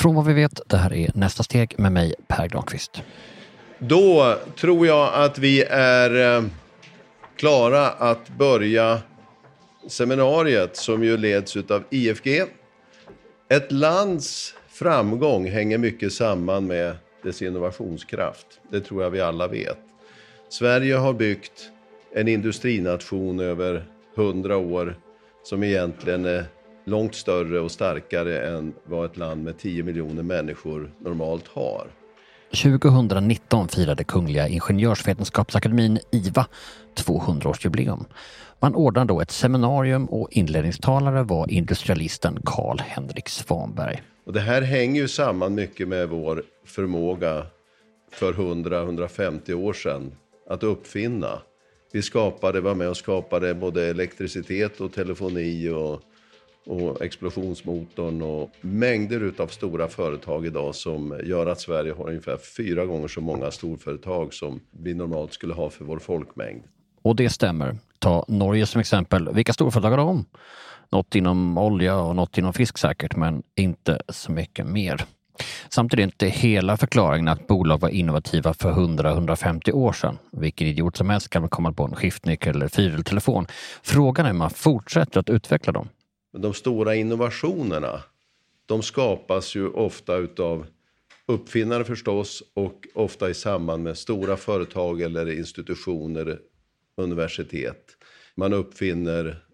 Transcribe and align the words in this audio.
Från 0.00 0.14
vad 0.14 0.26
vi 0.26 0.32
vet, 0.32 0.60
det 0.66 0.76
här 0.76 0.92
är 0.92 1.10
Nästa 1.14 1.42
steg 1.42 1.74
med 1.78 1.92
mig, 1.92 2.14
Per 2.28 2.48
Granqvist. 2.48 3.02
Då 3.78 4.36
tror 4.56 4.86
jag 4.86 5.14
att 5.14 5.38
vi 5.38 5.62
är 5.70 6.36
eh, 6.36 6.44
klara 7.36 7.88
att 7.88 8.28
börja 8.28 8.98
seminariet 9.88 10.76
som 10.76 11.04
ju 11.04 11.16
leds 11.16 11.56
av 11.56 11.84
IFG. 11.90 12.26
Ett 13.48 13.72
lands 13.72 14.54
framgång 14.68 15.50
hänger 15.50 15.78
mycket 15.78 16.12
samman 16.12 16.66
med 16.66 16.96
dess 17.22 17.42
innovationskraft. 17.42 18.46
Det 18.70 18.80
tror 18.80 19.02
jag 19.02 19.10
vi 19.10 19.20
alla 19.20 19.48
vet. 19.48 19.78
Sverige 20.48 20.94
har 20.94 21.12
byggt 21.12 21.70
en 22.14 22.28
industrination 22.28 23.40
över 23.40 23.84
hundra 24.14 24.56
år 24.56 24.96
som 25.42 25.62
egentligen 25.62 26.24
är 26.24 26.44
långt 26.90 27.14
större 27.14 27.60
och 27.60 27.70
starkare 27.70 28.48
än 28.48 28.74
vad 28.84 29.04
ett 29.04 29.16
land 29.16 29.44
med 29.44 29.58
10 29.58 29.82
miljoner 29.82 30.22
människor 30.22 30.90
normalt 30.98 31.48
har. 31.48 31.86
2019 32.62 33.68
firade 33.68 34.04
Kungliga 34.04 34.48
Ingenjörsvetenskapsakademin, 34.48 35.98
IVA, 36.12 36.46
200-årsjubileum. 36.96 38.04
Man 38.60 38.74
ordnade 38.74 39.12
då 39.12 39.20
ett 39.20 39.30
seminarium 39.30 40.06
och 40.06 40.28
inledningstalare 40.30 41.22
var 41.22 41.50
industrialisten 41.50 42.38
Karl-Henrik 42.44 43.28
Svanberg. 43.28 44.02
Och 44.26 44.32
det 44.32 44.40
här 44.40 44.62
hänger 44.62 45.00
ju 45.00 45.08
samman 45.08 45.54
mycket 45.54 45.88
med 45.88 46.08
vår 46.08 46.42
förmåga 46.66 47.46
för 48.12 48.32
100-150 48.32 49.54
år 49.54 49.72
sedan 49.72 50.12
att 50.48 50.62
uppfinna. 50.62 51.42
Vi 51.92 52.02
skapade, 52.02 52.60
var 52.60 52.74
med 52.74 52.88
och 52.88 52.96
skapade 52.96 53.54
både 53.54 53.86
elektricitet 53.86 54.80
och 54.80 54.92
telefoni 54.92 55.68
och, 55.68 56.00
och 56.70 57.02
explosionsmotorn 57.02 58.22
och 58.22 58.50
mängder 58.60 59.20
utav 59.20 59.46
stora 59.46 59.88
företag 59.88 60.46
idag 60.46 60.74
som 60.74 61.20
gör 61.24 61.46
att 61.46 61.60
Sverige 61.60 61.92
har 61.92 62.08
ungefär 62.08 62.36
fyra 62.56 62.86
gånger 62.86 63.08
så 63.08 63.20
många 63.20 63.50
storföretag 63.50 64.34
som 64.34 64.60
vi 64.70 64.94
normalt 64.94 65.32
skulle 65.32 65.54
ha 65.54 65.70
för 65.70 65.84
vår 65.84 65.98
folkmängd. 65.98 66.62
Och 67.02 67.16
det 67.16 67.30
stämmer. 67.30 67.78
Ta 67.98 68.24
Norge 68.28 68.66
som 68.66 68.80
exempel. 68.80 69.28
Vilka 69.34 69.52
storföretag 69.52 69.90
har 69.90 69.96
de? 69.96 70.24
Något 70.92 71.14
inom 71.14 71.58
olja 71.58 71.96
och 71.96 72.16
något 72.16 72.38
inom 72.38 72.52
fisk 72.52 72.78
säkert, 72.78 73.16
men 73.16 73.42
inte 73.56 74.00
så 74.08 74.32
mycket 74.32 74.66
mer. 74.66 75.04
Samtidigt 75.68 76.02
är 76.02 76.06
inte 76.06 76.26
hela 76.26 76.76
förklaringen 76.76 77.28
att 77.28 77.46
bolag 77.46 77.80
var 77.80 77.88
innovativa 77.88 78.54
för 78.54 78.72
100-150 78.72 79.72
år 79.72 79.92
sedan. 79.92 80.18
Vilken 80.32 80.66
idiot 80.66 80.96
som 80.96 81.10
helst 81.10 81.30
kan 81.30 81.48
komma 81.48 81.72
på 81.72 81.84
en 81.84 81.94
skiftnyckel 81.94 82.56
eller 82.56 82.68
fyrdeltelefon. 82.68 83.46
Frågan 83.82 84.26
är 84.26 84.30
om 84.30 84.38
man 84.38 84.50
fortsätter 84.50 85.20
att 85.20 85.30
utveckla 85.30 85.72
dem. 85.72 85.88
Men 86.32 86.42
de 86.42 86.54
stora 86.54 86.94
innovationerna, 86.94 88.02
de 88.66 88.82
skapas 88.82 89.54
ju 89.54 89.68
ofta 89.68 90.16
utav 90.16 90.66
uppfinnare 91.26 91.84
förstås 91.84 92.42
och 92.54 92.88
ofta 92.94 93.30
i 93.30 93.34
samband 93.34 93.82
med 93.82 93.98
stora 93.98 94.36
företag 94.36 95.00
eller 95.00 95.30
institutioner, 95.38 96.38
universitet. 96.96 97.96
Man 98.34 98.52
uppfinner 98.52 99.44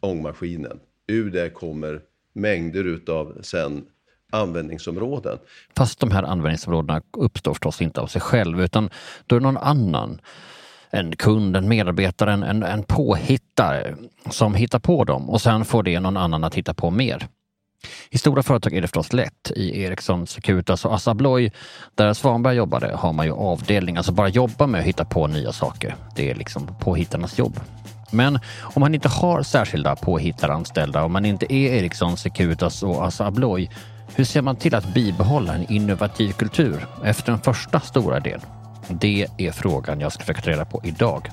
ångmaskinen. 0.00 0.80
Ur 1.06 1.30
det 1.30 1.50
kommer 1.50 2.00
mängder 2.32 2.84
utav 2.84 3.38
sen 3.42 3.86
användningsområden. 4.32 5.38
Fast 5.76 6.00
de 6.00 6.10
här 6.10 6.22
användningsområdena 6.22 7.02
uppstår 7.18 7.54
förstås 7.54 7.82
inte 7.82 8.00
av 8.00 8.06
sig 8.06 8.20
själv 8.20 8.60
utan 8.60 8.90
då 9.26 9.36
är 9.36 9.40
det 9.40 9.46
någon 9.46 9.56
annan 9.56 10.20
en 10.90 11.16
kund, 11.16 11.56
en 11.56 11.68
medarbetare, 11.68 12.32
en, 12.32 12.62
en 12.62 12.82
påhittare 12.82 13.94
som 14.30 14.54
hittar 14.54 14.78
på 14.78 15.04
dem 15.04 15.30
och 15.30 15.40
sen 15.40 15.64
får 15.64 15.82
det 15.82 16.00
någon 16.00 16.16
annan 16.16 16.44
att 16.44 16.54
hitta 16.54 16.74
på 16.74 16.90
mer. 16.90 17.28
I 18.10 18.18
stora 18.18 18.42
företag 18.42 18.74
är 18.74 18.80
det 18.80 18.86
förstås 18.86 19.12
lätt. 19.12 19.50
I 19.56 19.82
Ericsson, 19.82 20.26
Securitas 20.26 20.84
och 20.84 20.94
Assa 20.94 21.10
Abloy, 21.10 21.50
där 21.94 22.14
Svanberg 22.14 22.56
jobbade, 22.56 22.96
har 22.96 23.12
man 23.12 23.26
ju 23.26 23.32
avdelningar 23.32 24.02
som 24.02 24.14
bara 24.14 24.28
jobbar 24.28 24.66
med 24.66 24.80
att 24.80 24.86
hitta 24.86 25.04
på 25.04 25.26
nya 25.26 25.52
saker. 25.52 25.94
Det 26.16 26.30
är 26.30 26.34
liksom 26.34 26.68
påhittarnas 26.80 27.38
jobb. 27.38 27.60
Men 28.10 28.38
om 28.60 28.80
man 28.80 28.94
inte 28.94 29.08
har 29.08 29.42
särskilda 29.42 29.96
påhittaranställda, 29.96 31.04
om 31.04 31.12
man 31.12 31.24
inte 31.24 31.54
är 31.54 31.72
Ericsson, 31.72 32.16
Securitas 32.16 32.82
och 32.82 33.06
Assa 33.06 33.26
Abloy, 33.26 33.70
hur 34.14 34.24
ser 34.24 34.42
man 34.42 34.56
till 34.56 34.74
att 34.74 34.94
bibehålla 34.94 35.54
en 35.54 35.72
innovativ 35.72 36.32
kultur 36.32 36.86
efter 37.04 37.32
en 37.32 37.40
första 37.40 37.80
stora 37.80 38.20
del? 38.20 38.40
Det 38.90 39.26
är 39.38 39.52
frågan 39.52 40.00
jag 40.00 40.12
ska 40.12 40.20
försöka 40.20 40.40
ta 40.40 40.50
reda 40.50 40.64
på 40.64 40.80
idag. 40.84 41.28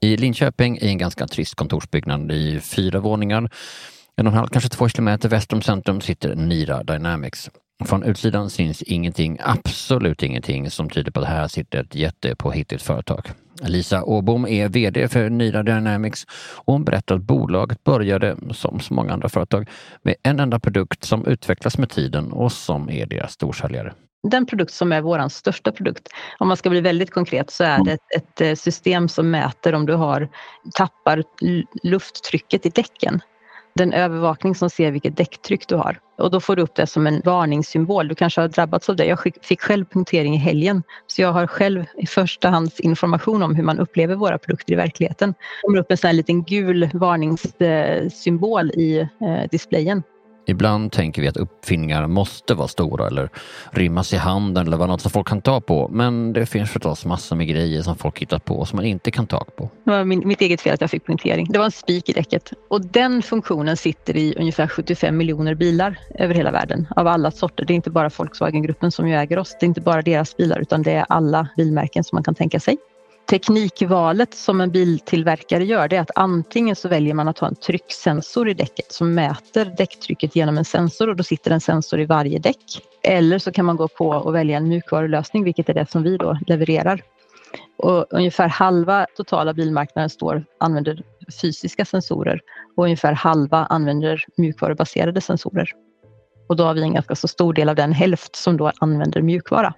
I 0.00 0.16
Linköping 0.16 0.78
i 0.78 0.88
en 0.88 0.98
ganska 0.98 1.26
trist 1.26 1.54
kontorsbyggnad 1.54 2.32
i 2.32 2.60
fyra 2.60 3.00
våningar, 3.00 3.50
en 4.16 4.26
och 4.26 4.32
en 4.32 4.38
halv, 4.38 4.48
kanske 4.48 4.70
två 4.70 4.88
kilometer 4.88 5.28
väster 5.28 5.56
om 5.56 5.62
centrum 5.62 6.00
sitter 6.00 6.34
Nira 6.34 6.82
Dynamics. 6.82 7.50
Från 7.84 8.02
utsidan 8.02 8.50
syns 8.50 8.82
ingenting, 8.82 9.38
absolut 9.40 10.22
ingenting, 10.22 10.70
som 10.70 10.90
tyder 10.90 11.10
på 11.10 11.20
att 11.20 11.26
här 11.26 11.48
sitter 11.48 11.80
ett 11.80 11.94
jättepåhittigt 11.94 12.82
företag. 12.82 13.30
Lisa 13.62 14.04
Åbom 14.04 14.46
är 14.46 14.68
VD 14.68 15.08
för 15.08 15.30
Nira 15.30 15.62
Dynamics. 15.62 16.26
Och 16.54 16.72
hon 16.72 16.84
berättar 16.84 17.14
att 17.14 17.22
bolaget 17.22 17.84
började, 17.84 18.36
som 18.50 18.80
så 18.80 18.94
många 18.94 19.12
andra 19.12 19.28
företag, 19.28 19.68
med 20.02 20.14
en 20.22 20.40
enda 20.40 20.60
produkt 20.60 21.04
som 21.04 21.26
utvecklas 21.26 21.78
med 21.78 21.90
tiden 21.90 22.32
och 22.32 22.52
som 22.52 22.90
är 22.90 23.06
deras 23.06 23.32
storsäljare. 23.32 23.94
Den 24.30 24.46
produkt 24.46 24.72
som 24.72 24.92
är 24.92 25.00
vår 25.00 25.28
största 25.28 25.72
produkt, 25.72 26.08
om 26.38 26.48
man 26.48 26.56
ska 26.56 26.70
bli 26.70 26.80
väldigt 26.80 27.10
konkret, 27.10 27.50
så 27.50 27.64
är 27.64 27.84
det 27.84 27.92
ett, 27.92 28.00
ett 28.16 28.40
eh, 28.40 28.54
system 28.54 29.08
som 29.08 29.30
mäter 29.30 29.74
om 29.74 29.86
du 29.86 29.94
har 29.94 30.28
tappar 30.74 31.24
lufttrycket 31.82 32.66
i 32.66 32.68
däcken 32.68 33.20
den 33.74 33.92
övervakning 33.92 34.54
som 34.54 34.70
ser 34.70 34.90
vilket 34.90 35.16
däcktryck 35.16 35.68
du 35.68 35.74
har. 35.74 35.98
Och 36.18 36.30
då 36.30 36.40
får 36.40 36.56
du 36.56 36.62
upp 36.62 36.74
det 36.74 36.86
som 36.86 37.06
en 37.06 37.22
varningssymbol. 37.24 38.08
Du 38.08 38.14
kanske 38.14 38.40
har 38.40 38.48
drabbats 38.48 38.88
av 38.88 38.96
det. 38.96 39.04
Jag 39.04 39.18
fick 39.42 39.60
själv 39.60 39.84
punktering 39.84 40.34
i 40.34 40.38
helgen. 40.38 40.82
Så 41.06 41.22
jag 41.22 41.32
har 41.32 41.46
själv 41.46 41.84
i 41.96 42.06
första 42.06 42.48
hands 42.48 42.80
information 42.80 43.42
om 43.42 43.54
hur 43.54 43.62
man 43.62 43.78
upplever 43.78 44.14
våra 44.14 44.38
produkter 44.38 44.72
i 44.72 44.76
verkligheten. 44.76 45.30
Det 45.30 45.66
kommer 45.66 45.78
upp 45.78 45.90
en 45.90 45.96
sån 45.96 46.08
här 46.08 46.14
liten 46.14 46.44
gul 46.44 46.90
varningssymbol 46.92 48.70
i 48.70 48.98
eh, 48.98 49.50
displayen. 49.50 50.02
Ibland 50.46 50.92
tänker 50.92 51.22
vi 51.22 51.28
att 51.28 51.36
uppfinningar 51.36 52.06
måste 52.06 52.54
vara 52.54 52.68
stora 52.68 53.06
eller 53.06 53.28
rymmas 53.70 54.12
i 54.12 54.16
handen 54.16 54.66
eller 54.66 54.76
vara 54.76 54.88
något 54.88 55.00
som 55.00 55.10
folk 55.10 55.28
kan 55.28 55.42
ta 55.42 55.60
på. 55.60 55.88
Men 55.88 56.32
det 56.32 56.46
finns 56.46 56.70
förstås 56.70 57.04
massor 57.04 57.36
med 57.36 57.48
grejer 57.48 57.82
som 57.82 57.96
folk 57.96 58.18
hittat 58.18 58.44
på 58.44 58.64
som 58.64 58.76
man 58.76 58.84
inte 58.84 59.10
kan 59.10 59.26
ta 59.26 59.44
på. 59.56 59.70
Det 59.84 59.90
var 59.90 60.04
min, 60.04 60.28
mitt 60.28 60.40
eget 60.40 60.60
fel 60.60 60.74
att 60.74 60.80
jag 60.80 60.90
fick 60.90 61.06
punktering. 61.06 61.46
Det 61.50 61.58
var 61.58 61.64
en 61.64 61.70
spik 61.70 62.08
i 62.08 62.12
däcket 62.12 62.52
och 62.68 62.80
den 62.86 63.22
funktionen 63.22 63.76
sitter 63.76 64.16
i 64.16 64.34
ungefär 64.38 64.68
75 64.68 65.16
miljoner 65.16 65.54
bilar 65.54 65.98
över 66.14 66.34
hela 66.34 66.50
världen 66.50 66.86
av 66.96 67.06
alla 67.06 67.30
sorter. 67.30 67.64
Det 67.64 67.72
är 67.72 67.76
inte 67.76 67.90
bara 67.90 68.10
Volkswagen-gruppen 68.16 68.92
som 68.92 69.08
ju 69.08 69.14
äger 69.14 69.38
oss. 69.38 69.56
Det 69.60 69.66
är 69.66 69.68
inte 69.68 69.80
bara 69.80 70.02
deras 70.02 70.36
bilar 70.36 70.58
utan 70.58 70.82
det 70.82 70.92
är 70.92 71.06
alla 71.08 71.48
bilmärken 71.56 72.04
som 72.04 72.16
man 72.16 72.22
kan 72.22 72.34
tänka 72.34 72.60
sig 72.60 72.76
teknikvalet 73.26 74.34
som 74.34 74.60
en 74.60 74.70
biltillverkare 74.70 75.64
gör 75.64 75.88
det 75.88 75.96
är 75.96 76.00
att 76.00 76.10
antingen 76.14 76.76
så 76.76 76.88
väljer 76.88 77.14
man 77.14 77.28
att 77.28 77.38
ha 77.38 77.48
en 77.48 77.54
trycksensor 77.54 78.48
i 78.48 78.54
däcket 78.54 78.92
som 78.92 79.14
mäter 79.14 79.74
däcktrycket 79.76 80.36
genom 80.36 80.58
en 80.58 80.64
sensor 80.64 81.08
och 81.08 81.16
då 81.16 81.24
sitter 81.24 81.50
en 81.50 81.60
sensor 81.60 82.00
i 82.00 82.04
varje 82.04 82.38
däck. 82.38 82.82
Eller 83.02 83.38
så 83.38 83.52
kan 83.52 83.64
man 83.64 83.76
gå 83.76 83.88
på 83.88 84.08
och 84.08 84.34
välja 84.34 84.56
en 84.56 84.68
mjukvarulösning 84.68 85.44
vilket 85.44 85.68
är 85.68 85.74
det 85.74 85.90
som 85.90 86.02
vi 86.02 86.16
då 86.16 86.38
levererar. 86.46 87.02
Och 87.76 88.06
ungefär 88.10 88.48
halva 88.48 89.06
totala 89.16 89.54
bilmarknaden 89.54 90.10
står, 90.10 90.44
använder 90.58 91.02
fysiska 91.42 91.84
sensorer 91.84 92.40
och 92.76 92.84
ungefär 92.84 93.12
halva 93.12 93.58
använder 93.64 94.24
mjukvarubaserade 94.36 95.20
sensorer. 95.20 95.70
Och 96.48 96.56
då 96.56 96.64
har 96.64 96.74
vi 96.74 96.82
en 96.82 96.94
ganska 96.94 97.14
så 97.14 97.28
stor 97.28 97.52
del 97.52 97.68
av 97.68 97.76
den 97.76 97.92
hälft 97.92 98.36
som 98.36 98.56
då 98.56 98.72
använder 98.80 99.22
mjukvara. 99.22 99.74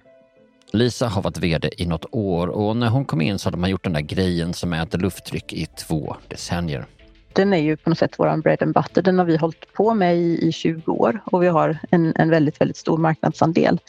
Lisa 0.71 1.07
har 1.07 1.21
varit 1.21 1.37
VD 1.37 1.69
i 1.77 1.85
något 1.85 2.05
år 2.11 2.47
och 2.47 2.77
när 2.77 2.87
hon 2.87 3.05
kom 3.05 3.21
in 3.21 3.39
så 3.39 3.47
hade 3.47 3.57
man 3.57 3.69
gjort 3.69 3.83
den 3.83 3.93
där 3.93 4.01
grejen 4.01 4.53
som 4.53 4.69
mäter 4.69 4.99
lufttryck 4.99 5.53
i 5.53 5.65
två 5.65 6.15
decennier. 6.27 6.85
Den 7.33 7.53
är 7.53 7.57
ju 7.57 7.77
på 7.77 7.89
något 7.89 7.99
sätt 7.99 8.13
vår 8.17 8.41
bread 8.41 8.63
and 8.63 8.73
butter. 8.73 9.01
Den 9.01 9.19
har 9.19 9.25
vi 9.25 9.37
hållit 9.37 9.73
på 9.73 9.93
med 9.93 10.17
i, 10.17 10.47
i 10.47 10.51
20 10.51 10.91
år 10.91 11.21
och 11.25 11.43
vi 11.43 11.47
har 11.47 11.77
en, 11.89 12.13
en 12.15 12.29
väldigt, 12.29 12.61
väldigt 12.61 12.77
stor 12.77 12.97
marknadsandel. 12.97 13.79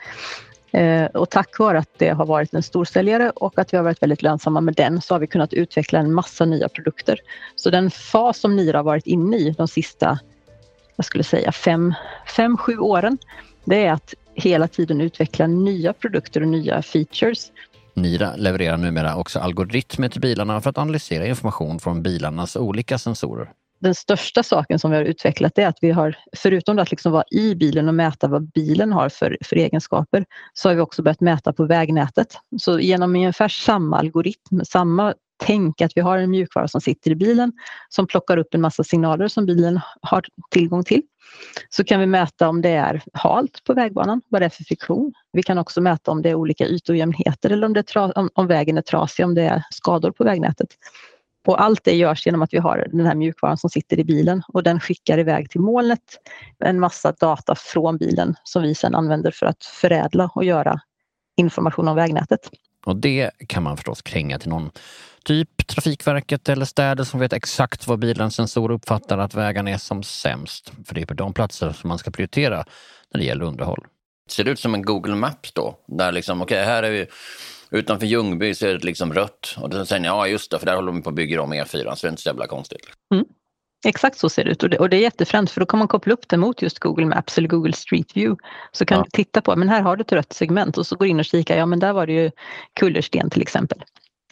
Eh, 0.72 1.04
och 1.04 1.30
tack 1.30 1.58
vare 1.58 1.78
att 1.78 1.98
det 1.98 2.08
har 2.08 2.26
varit 2.26 2.54
en 2.54 2.62
storsäljare 2.62 3.30
och 3.30 3.58
att 3.58 3.72
vi 3.72 3.76
har 3.76 3.84
varit 3.84 4.02
väldigt 4.02 4.22
lönsamma 4.22 4.60
med 4.60 4.74
den 4.74 5.00
så 5.00 5.14
har 5.14 5.18
vi 5.20 5.26
kunnat 5.26 5.52
utveckla 5.52 5.98
en 5.98 6.14
massa 6.14 6.44
nya 6.44 6.68
produkter. 6.68 7.18
Så 7.56 7.70
den 7.70 7.90
fas 7.90 8.38
som 8.38 8.56
Nira 8.56 8.78
har 8.78 8.84
varit 8.84 9.06
inne 9.06 9.36
i 9.36 9.50
de 9.50 9.68
sista, 9.68 10.18
jag 10.96 11.06
skulle 11.06 11.24
säga 11.24 11.52
fem, 11.52 11.94
fem 12.36 12.56
sju 12.56 12.78
åren, 12.78 13.18
det 13.64 13.86
är 13.86 13.92
att 13.92 14.14
hela 14.38 14.68
tiden 14.68 15.00
utveckla 15.00 15.46
nya 15.46 15.92
produkter 15.92 16.40
och 16.40 16.48
nya 16.48 16.82
features. 16.82 17.52
Nira 17.94 18.36
levererar 18.36 18.76
numera 18.76 19.16
också 19.16 19.38
algoritmer 19.38 20.08
till 20.08 20.20
bilarna 20.20 20.60
för 20.60 20.70
att 20.70 20.78
analysera 20.78 21.26
information 21.26 21.78
från 21.78 22.02
bilarnas 22.02 22.56
olika 22.56 22.98
sensorer. 22.98 23.50
den 23.80 23.94
största 23.94 24.42
saken 24.42 24.78
som 24.78 24.90
vi 24.90 24.96
har 24.96 25.04
utvecklat 25.04 25.58
är 25.58 25.66
att 25.66 25.78
vi 25.80 25.90
har, 25.90 26.16
förutom 26.36 26.78
att 26.78 26.90
liksom 26.90 27.12
vara 27.12 27.24
i 27.30 27.54
bilen 27.54 27.88
och 27.88 27.94
mäta 27.94 28.28
vad 28.28 28.50
bilen 28.52 28.92
har 28.92 29.08
för, 29.08 29.38
för 29.44 29.56
egenskaper, 29.56 30.24
så 30.54 30.68
har 30.68 30.74
vi 30.74 30.80
också 30.80 31.02
börjat 31.02 31.20
mäta 31.20 31.52
på 31.52 31.64
vägnätet. 31.64 32.36
Så 32.60 32.80
genom 32.80 33.14
ungefär 33.14 33.48
samma 33.48 33.98
algoritm, 33.98 34.60
samma 34.64 35.14
tänk 35.38 35.80
att 35.80 35.92
vi 35.96 36.00
har 36.00 36.18
en 36.18 36.30
mjukvara 36.30 36.68
som 36.68 36.80
sitter 36.80 37.10
i 37.10 37.14
bilen 37.14 37.52
som 37.88 38.06
plockar 38.06 38.36
upp 38.36 38.54
en 38.54 38.60
massa 38.60 38.84
signaler 38.84 39.28
som 39.28 39.46
bilen 39.46 39.80
har 40.02 40.24
tillgång 40.50 40.84
till. 40.84 41.02
Så 41.68 41.84
kan 41.84 42.00
vi 42.00 42.06
mäta 42.06 42.48
om 42.48 42.62
det 42.62 42.70
är 42.70 43.02
halt 43.12 43.64
på 43.64 43.74
vägbanan, 43.74 44.22
vad 44.28 44.42
det 44.42 44.44
är 44.44 44.50
för 44.50 44.64
friktion. 44.64 45.12
Vi 45.32 45.42
kan 45.42 45.58
också 45.58 45.80
mäta 45.80 46.10
om 46.10 46.22
det 46.22 46.30
är 46.30 46.34
olika 46.34 46.66
ytojämnheter 46.66 47.50
eller 47.50 47.66
om, 47.66 47.72
det 47.72 47.96
om, 47.96 48.30
om 48.34 48.46
vägen 48.46 48.78
är 48.78 48.82
trasig, 48.82 49.24
om 49.24 49.34
det 49.34 49.42
är 49.42 49.62
skador 49.70 50.10
på 50.10 50.24
vägnätet. 50.24 50.68
Och 51.46 51.62
allt 51.62 51.84
det 51.84 51.94
görs 51.94 52.26
genom 52.26 52.42
att 52.42 52.52
vi 52.52 52.58
har 52.58 52.86
den 52.92 53.06
här 53.06 53.14
mjukvaran 53.14 53.58
som 53.58 53.70
sitter 53.70 53.98
i 53.98 54.04
bilen 54.04 54.42
och 54.48 54.62
den 54.62 54.80
skickar 54.80 55.18
iväg 55.18 55.50
till 55.50 55.60
molnet 55.60 56.18
en 56.64 56.80
massa 56.80 57.12
data 57.12 57.54
från 57.54 57.96
bilen 57.96 58.34
som 58.44 58.62
vi 58.62 58.74
sedan 58.74 58.94
använder 58.94 59.30
för 59.30 59.46
att 59.46 59.64
förädla 59.64 60.30
och 60.34 60.44
göra 60.44 60.80
information 61.36 61.88
om 61.88 61.96
vägnätet. 61.96 62.50
Och 62.86 62.96
det 62.96 63.30
kan 63.48 63.62
man 63.62 63.76
förstås 63.76 64.02
kränga 64.02 64.38
till 64.38 64.48
någon 64.48 64.70
typ 65.24 65.66
Trafikverket 65.66 66.48
eller 66.48 66.64
städer 66.64 67.04
som 67.04 67.20
vet 67.20 67.32
exakt 67.32 67.86
vad 67.86 67.98
bilens 67.98 68.34
sensorer 68.34 68.74
uppfattar 68.74 69.18
att 69.18 69.34
vägarna 69.34 69.70
är 69.70 69.78
som 69.78 70.02
sämst. 70.02 70.72
För 70.84 70.94
det 70.94 71.02
är 71.02 71.06
på 71.06 71.14
de 71.14 71.34
platser 71.34 71.72
som 71.72 71.88
man 71.88 71.98
ska 71.98 72.10
prioritera 72.10 72.64
när 73.12 73.20
det 73.20 73.26
gäller 73.26 73.44
underhåll. 73.44 73.86
Ser 74.30 74.44
det 74.44 74.50
ut 74.50 74.60
som 74.60 74.74
en 74.74 74.82
Google 74.82 75.14
Maps 75.14 75.52
då? 75.52 75.78
Där 75.86 76.12
liksom, 76.12 76.42
okej, 76.42 76.56
okay, 76.56 76.66
här 76.66 76.82
är 76.82 76.90
vi 76.90 77.06
utanför 77.70 78.06
Ljungby 78.06 78.54
så 78.54 78.66
är 78.66 78.72
det 78.72 78.86
liksom 78.86 79.14
rött. 79.14 79.54
Och 79.56 79.70
då 79.70 79.86
säger 79.86 80.00
ni, 80.00 80.08
ja 80.08 80.26
just 80.26 80.50
det, 80.50 80.58
för 80.58 80.66
där 80.66 80.74
håller 80.74 80.92
de 80.92 81.02
på 81.02 81.08
att 81.08 81.16
bygga 81.16 81.42
om 81.42 81.54
E4, 81.54 81.94
så 81.94 82.06
det 82.06 82.08
är 82.08 82.10
inte 82.10 82.22
så 82.22 82.28
jävla 82.28 82.46
konstigt. 82.46 82.80
Mm. 83.14 83.24
Exakt 83.86 84.18
så 84.18 84.28
ser 84.28 84.44
det 84.44 84.50
ut 84.50 84.62
och 84.62 84.70
det, 84.70 84.78
och 84.78 84.90
det 84.90 84.96
är 84.96 85.00
jättefränt 85.00 85.50
för 85.50 85.60
då 85.60 85.66
kan 85.66 85.78
man 85.78 85.88
koppla 85.88 86.12
upp 86.12 86.28
det 86.28 86.36
mot 86.36 86.62
just 86.62 86.78
Google 86.78 87.06
Maps 87.06 87.38
eller 87.38 87.48
Google 87.48 87.72
Street 87.72 88.16
View. 88.16 88.44
Så 88.72 88.84
kan 88.84 88.98
ja. 88.98 89.04
du 89.04 89.10
titta 89.10 89.40
på, 89.40 89.56
men 89.56 89.68
här 89.68 89.82
har 89.82 89.96
du 89.96 90.02
ett 90.02 90.12
rött 90.12 90.32
segment 90.32 90.78
och 90.78 90.86
så 90.86 90.96
går 90.96 91.08
in 91.08 91.18
och 91.18 91.24
kika, 91.24 91.56
ja 91.56 91.66
men 91.66 91.78
där 91.78 91.92
var 91.92 92.06
det 92.06 92.12
ju 92.12 92.30
kullersten 92.80 93.30
till 93.30 93.42
exempel. 93.42 93.84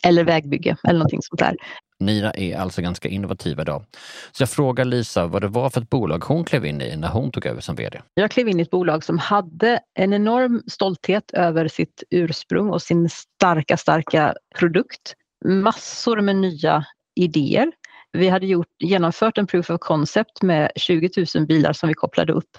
Eller 0.02 0.25
vägbygge 0.25 0.76
eller 0.84 0.98
någonting 0.98 1.22
sånt 1.22 1.38
där. 1.38 1.56
Nira 2.00 2.31
är 2.31 2.56
alltså 2.56 2.82
ganska 2.82 3.08
innovativa 3.08 3.62
idag. 3.62 3.84
Så 4.32 4.43
jag 4.43 4.50
frågar 4.50 4.84
Lisa 4.84 5.26
vad 5.26 5.43
det 5.43 5.49
var 5.49 5.70
för 5.70 5.81
ett 5.81 5.90
bolag 5.90 6.25
hon 6.25 6.44
klev 6.44 6.66
in 6.66 6.82
i 6.82 6.96
när 6.96 7.08
hon 7.08 7.31
tog 7.31 7.46
över 7.46 7.60
som 7.60 7.76
VD. 7.76 8.00
Jag 8.14 8.31
klev 8.31 8.49
in 8.49 8.60
i 8.60 8.62
ett 8.62 8.70
bolag 8.70 9.04
som 9.04 9.19
hade 9.19 9.81
en 9.94 10.12
enorm 10.12 10.62
stolthet 10.66 11.31
över 11.31 11.69
sitt 11.69 12.02
ursprung 12.10 12.70
och 12.70 12.82
sin 12.82 13.08
starka, 13.08 13.76
starka 13.76 14.34
produkt. 14.58 15.14
Massor 15.44 16.20
med 16.20 16.37
nya 16.37 16.84
idéer. 17.16 17.72
Vi 18.12 18.28
hade 18.28 18.46
gjort, 18.46 18.66
genomfört 18.78 19.38
en 19.38 19.46
proof 19.46 19.70
of 19.70 19.78
concept 19.80 20.42
med 20.42 20.70
20 20.76 21.10
000 21.34 21.46
bilar 21.46 21.72
som 21.72 21.88
vi 21.88 21.94
kopplade 21.94 22.32
upp 22.32 22.50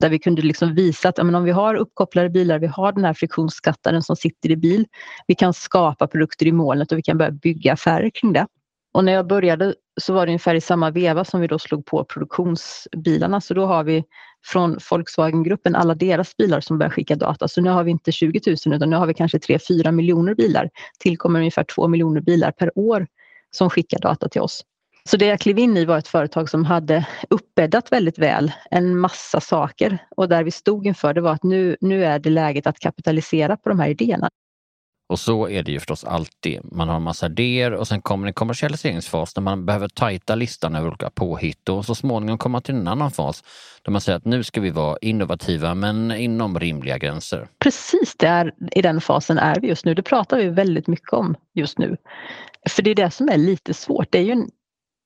där 0.00 0.08
vi 0.08 0.18
kunde 0.18 0.42
liksom 0.42 0.74
visa 0.74 1.08
att 1.08 1.18
ja, 1.18 1.24
men 1.24 1.34
om 1.34 1.44
vi 1.44 1.50
har 1.50 1.74
uppkopplade 1.74 2.30
bilar, 2.30 2.58
vi 2.58 2.66
har 2.66 2.92
den 2.92 3.04
här 3.04 3.14
friktionsskattaren 3.14 4.02
som 4.02 4.16
sitter 4.16 4.50
i 4.50 4.56
bil, 4.56 4.86
vi 5.26 5.34
kan 5.34 5.54
skapa 5.54 6.06
produkter 6.06 6.46
i 6.46 6.52
molnet 6.52 6.92
och 6.92 6.98
vi 6.98 7.02
kan 7.02 7.18
börja 7.18 7.30
bygga 7.30 7.72
affärer 7.72 8.10
kring 8.10 8.32
det. 8.32 8.46
Och 8.94 9.04
när 9.04 9.12
jag 9.12 9.26
började 9.26 9.74
så 10.00 10.12
var 10.12 10.26
det 10.26 10.30
ungefär 10.30 10.54
i 10.54 10.60
samma 10.60 10.90
veva 10.90 11.24
som 11.24 11.40
vi 11.40 11.46
då 11.46 11.58
slog 11.58 11.86
på 11.86 12.04
produktionsbilarna. 12.04 13.40
Så 13.40 13.54
då 13.54 13.66
har 13.66 13.84
vi 13.84 14.04
från 14.46 14.78
Volkswagen-gruppen 14.90 15.74
alla 15.74 15.94
deras 15.94 16.36
bilar 16.36 16.60
som 16.60 16.78
börjar 16.78 16.90
skicka 16.90 17.16
data. 17.16 17.48
Så 17.48 17.60
nu 17.60 17.70
har 17.70 17.84
vi 17.84 17.90
inte 17.90 18.12
20 18.12 18.40
000 18.66 18.76
utan 18.76 18.90
nu 18.90 18.96
har 18.96 19.06
vi 19.06 19.14
kanske 19.14 19.38
3-4 19.38 19.92
miljoner 19.92 20.34
bilar. 20.34 20.70
Tillkommer 20.98 21.38
ungefär 21.38 21.64
2 21.64 21.88
miljoner 21.88 22.20
bilar 22.20 22.50
per 22.50 22.78
år 22.78 23.06
som 23.50 23.70
skickar 23.70 23.98
data 23.98 24.28
till 24.28 24.40
oss. 24.40 24.64
Så 25.08 25.16
det 25.16 25.26
jag 25.26 25.40
klev 25.40 25.58
in 25.58 25.76
i 25.76 25.84
var 25.84 25.98
ett 25.98 26.08
företag 26.08 26.50
som 26.50 26.64
hade 26.64 27.06
uppbäddat 27.30 27.92
väldigt 27.92 28.18
väl 28.18 28.52
en 28.70 28.98
massa 28.98 29.40
saker 29.40 29.98
och 30.16 30.28
där 30.28 30.44
vi 30.44 30.50
stod 30.50 30.86
inför 30.86 31.14
det 31.14 31.20
var 31.20 31.32
att 31.32 31.42
nu, 31.42 31.76
nu 31.80 32.04
är 32.04 32.18
det 32.18 32.30
läget 32.30 32.66
att 32.66 32.78
kapitalisera 32.78 33.56
på 33.56 33.68
de 33.68 33.80
här 33.80 33.88
idéerna. 33.88 34.28
Och 35.08 35.18
så 35.18 35.48
är 35.48 35.62
det 35.62 35.72
ju 35.72 35.78
förstås 35.78 36.04
alltid. 36.04 36.60
Man 36.64 36.88
har 36.88 36.96
en 36.96 37.02
massa 37.02 37.26
idéer 37.26 37.72
och 37.72 37.88
sen 37.88 38.02
kommer 38.02 38.26
en 38.26 38.32
kommersialiseringsfas 38.32 39.34
där 39.34 39.42
man 39.42 39.66
behöver 39.66 39.88
tajta 39.88 40.34
listan 40.34 40.74
över 40.74 40.88
olika 40.88 41.10
påhitt 41.10 41.68
och 41.68 41.84
så 41.84 41.94
småningom 41.94 42.38
komma 42.38 42.60
till 42.60 42.74
en 42.74 42.88
annan 42.88 43.10
fas 43.10 43.44
där 43.82 43.92
man 43.92 44.00
säger 44.00 44.18
att 44.18 44.24
nu 44.24 44.42
ska 44.42 44.60
vi 44.60 44.70
vara 44.70 44.98
innovativa 45.00 45.74
men 45.74 46.10
inom 46.10 46.60
rimliga 46.60 46.98
gränser. 46.98 47.48
Precis 47.58 48.14
där 48.16 48.54
i 48.72 48.82
den 48.82 49.00
fasen 49.00 49.38
är 49.38 49.60
vi 49.60 49.68
just 49.68 49.84
nu. 49.84 49.94
Det 49.94 50.02
pratar 50.02 50.36
vi 50.36 50.48
väldigt 50.48 50.86
mycket 50.86 51.12
om 51.12 51.36
just 51.54 51.78
nu. 51.78 51.96
För 52.68 52.82
det 52.82 52.90
är 52.90 52.94
det 52.94 53.10
som 53.10 53.28
är 53.28 53.36
lite 53.38 53.74
svårt. 53.74 54.06
Det 54.10 54.18
är 54.18 54.22
ju 54.22 54.32
en 54.32 54.50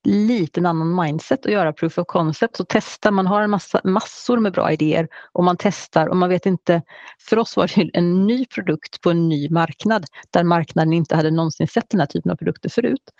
liten 0.04 0.66
annan 0.66 0.94
mindset 0.94 1.46
att 1.46 1.52
göra 1.52 1.72
proof 1.72 1.98
of 1.98 2.06
concept. 2.06 2.60
och 2.60 2.68
testa, 2.68 3.10
man 3.10 3.26
har 3.26 3.42
en 3.42 3.50
massa, 3.50 3.80
massor 3.84 4.38
med 4.38 4.52
bra 4.52 4.72
idéer 4.72 5.08
och 5.32 5.44
man 5.44 5.56
testar 5.58 6.06
och 6.06 6.16
man 6.16 6.28
vet 6.28 6.46
inte. 6.46 6.82
För 7.20 7.38
oss 7.38 7.56
var 7.56 7.70
det 7.74 7.90
en 7.92 8.26
ny 8.26 8.46
produkt 8.46 9.00
på 9.00 9.10
en 9.10 9.28
ny 9.28 9.50
marknad 9.50 10.06
där 10.30 10.44
marknaden 10.44 10.92
inte 10.92 11.16
hade 11.16 11.30
någonsin 11.30 11.68
sett 11.68 11.90
den 11.90 12.00
här 12.00 12.06
typen 12.06 12.32
av 12.32 12.36
produkter 12.36 12.68
förut. 12.68 13.10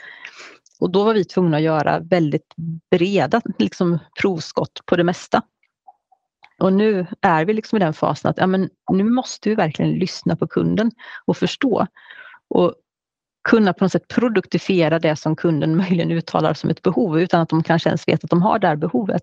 Och 0.80 0.90
då 0.90 1.04
var 1.04 1.14
vi 1.14 1.24
tvungna 1.24 1.56
att 1.56 1.62
göra 1.62 1.98
väldigt 1.98 2.54
breda 2.90 3.40
liksom, 3.58 3.98
provskott 4.20 4.80
på 4.86 4.96
det 4.96 5.04
mesta. 5.04 5.42
Och 6.58 6.72
nu 6.72 7.06
är 7.20 7.44
vi 7.44 7.52
liksom 7.52 7.76
i 7.76 7.80
den 7.80 7.94
fasen 7.94 8.30
att 8.30 8.38
ja, 8.38 8.46
men 8.46 8.70
nu 8.92 9.04
måste 9.04 9.48
vi 9.48 9.54
verkligen 9.54 9.92
lyssna 9.92 10.36
på 10.36 10.46
kunden 10.46 10.90
och 11.24 11.36
förstå. 11.36 11.86
Och 12.48 12.74
kunna 13.48 13.72
på 13.72 13.84
något 13.84 13.92
sätt 13.92 14.08
produktifiera 14.08 14.98
det 14.98 15.16
som 15.16 15.36
kunden 15.36 15.76
möjligen 15.76 16.10
uttalar 16.10 16.54
som 16.54 16.70
ett 16.70 16.82
behov 16.82 17.20
utan 17.20 17.40
att 17.40 17.48
de 17.48 17.62
kanske 17.62 17.88
ens 17.88 18.08
vet 18.08 18.24
att 18.24 18.30
de 18.30 18.42
har 18.42 18.58
det 18.58 18.66
här 18.66 18.76
behovet. 18.76 19.22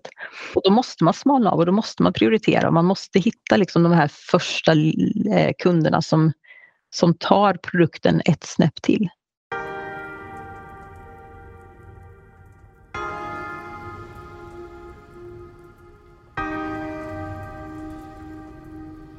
Och 0.54 0.62
då 0.64 0.70
måste 0.70 1.04
man 1.04 1.14
smalna 1.14 1.50
av 1.50 1.58
och 1.58 1.66
då 1.66 1.72
måste 1.72 2.02
man 2.02 2.12
prioritera 2.12 2.68
och 2.68 2.74
man 2.74 2.84
måste 2.84 3.18
hitta 3.18 3.56
liksom 3.56 3.82
de 3.82 3.92
här 3.92 4.08
första 4.30 4.72
eh, 4.72 5.52
kunderna 5.58 6.02
som, 6.02 6.32
som 6.94 7.14
tar 7.14 7.54
produkten 7.54 8.22
ett 8.24 8.44
snäpp 8.44 8.82
till. 8.82 9.08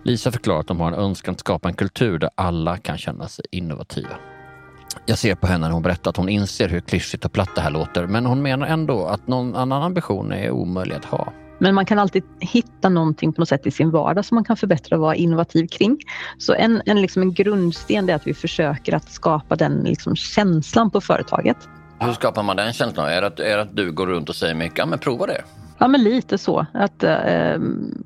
Lisa 0.04 0.32
förklarar 0.32 0.60
att 0.60 0.68
de 0.68 0.80
har 0.80 0.88
en 0.88 1.00
önskan 1.00 1.34
att 1.34 1.40
skapa 1.40 1.70
en 1.70 1.76
kultur 1.76 2.20
där 2.20 2.30
alla 2.36 2.78
kan 2.78 2.98
känna 2.98 3.28
sig 3.28 3.46
innovativa. 3.52 4.37
Jag 5.06 5.18
ser 5.18 5.36
på 5.36 5.48
henne 5.48 5.68
när 5.68 5.74
hon 5.74 5.84
berättar 5.84 6.10
att 6.10 6.18
hon 6.18 6.30
inser 6.30 6.70
hur 6.70 6.80
klyschigt 6.80 7.26
och 7.26 7.32
platt 7.32 7.50
det 7.56 7.62
här 7.62 7.72
låter, 7.72 8.08
men 8.08 8.26
hon 8.26 8.42
menar 8.42 8.68
ändå 8.68 9.06
att 9.06 9.28
någon 9.28 9.56
annan 9.56 9.84
ambition 9.84 10.32
är 10.32 10.52
omöjlig 10.52 10.96
att 10.96 11.06
ha. 11.06 11.34
Men 11.60 11.76
man 11.76 11.86
kan 11.86 12.00
alltid 12.00 12.24
hitta 12.40 12.90
någonting 12.90 13.34
på 13.34 13.42
något 13.42 13.50
sätt 13.50 13.68
i 13.68 13.72
sin 13.72 13.92
vardag 13.92 14.26
som 14.26 14.36
man 14.36 14.44
kan 14.44 14.58
förbättra 14.58 14.96
och 14.96 15.02
vara 15.02 15.16
innovativ 15.16 15.68
kring. 15.68 15.98
Så 16.38 16.54
en, 16.54 16.82
en, 16.86 17.02
liksom 17.02 17.22
en 17.22 17.34
grundsten 17.34 18.10
är 18.10 18.16
att 18.16 18.28
vi 18.28 18.34
försöker 18.34 18.96
att 18.96 19.12
skapa 19.12 19.56
den 19.56 19.74
liksom 19.74 20.16
känslan 20.16 20.92
på 20.92 21.02
företaget. 21.02 21.58
Hur 22.00 22.14
skapar 22.14 22.44
man 22.44 22.56
den 22.56 22.74
känslan? 22.74 23.10
Är 23.10 23.22
det, 23.22 23.28
att, 23.28 23.40
är 23.40 23.58
det 23.58 23.62
att 23.62 23.76
du 23.76 23.92
går 23.92 24.08
runt 24.08 24.30
och 24.30 24.36
säger 24.36 24.56
mycket, 24.56 24.78
ja 24.78 24.86
men 24.86 25.00
prova 25.00 25.26
det? 25.26 25.44
Ja 25.80 25.88
men 25.88 26.04
lite 26.04 26.38
så. 26.38 26.66
Att, 26.74 27.04
eh, 27.04 27.58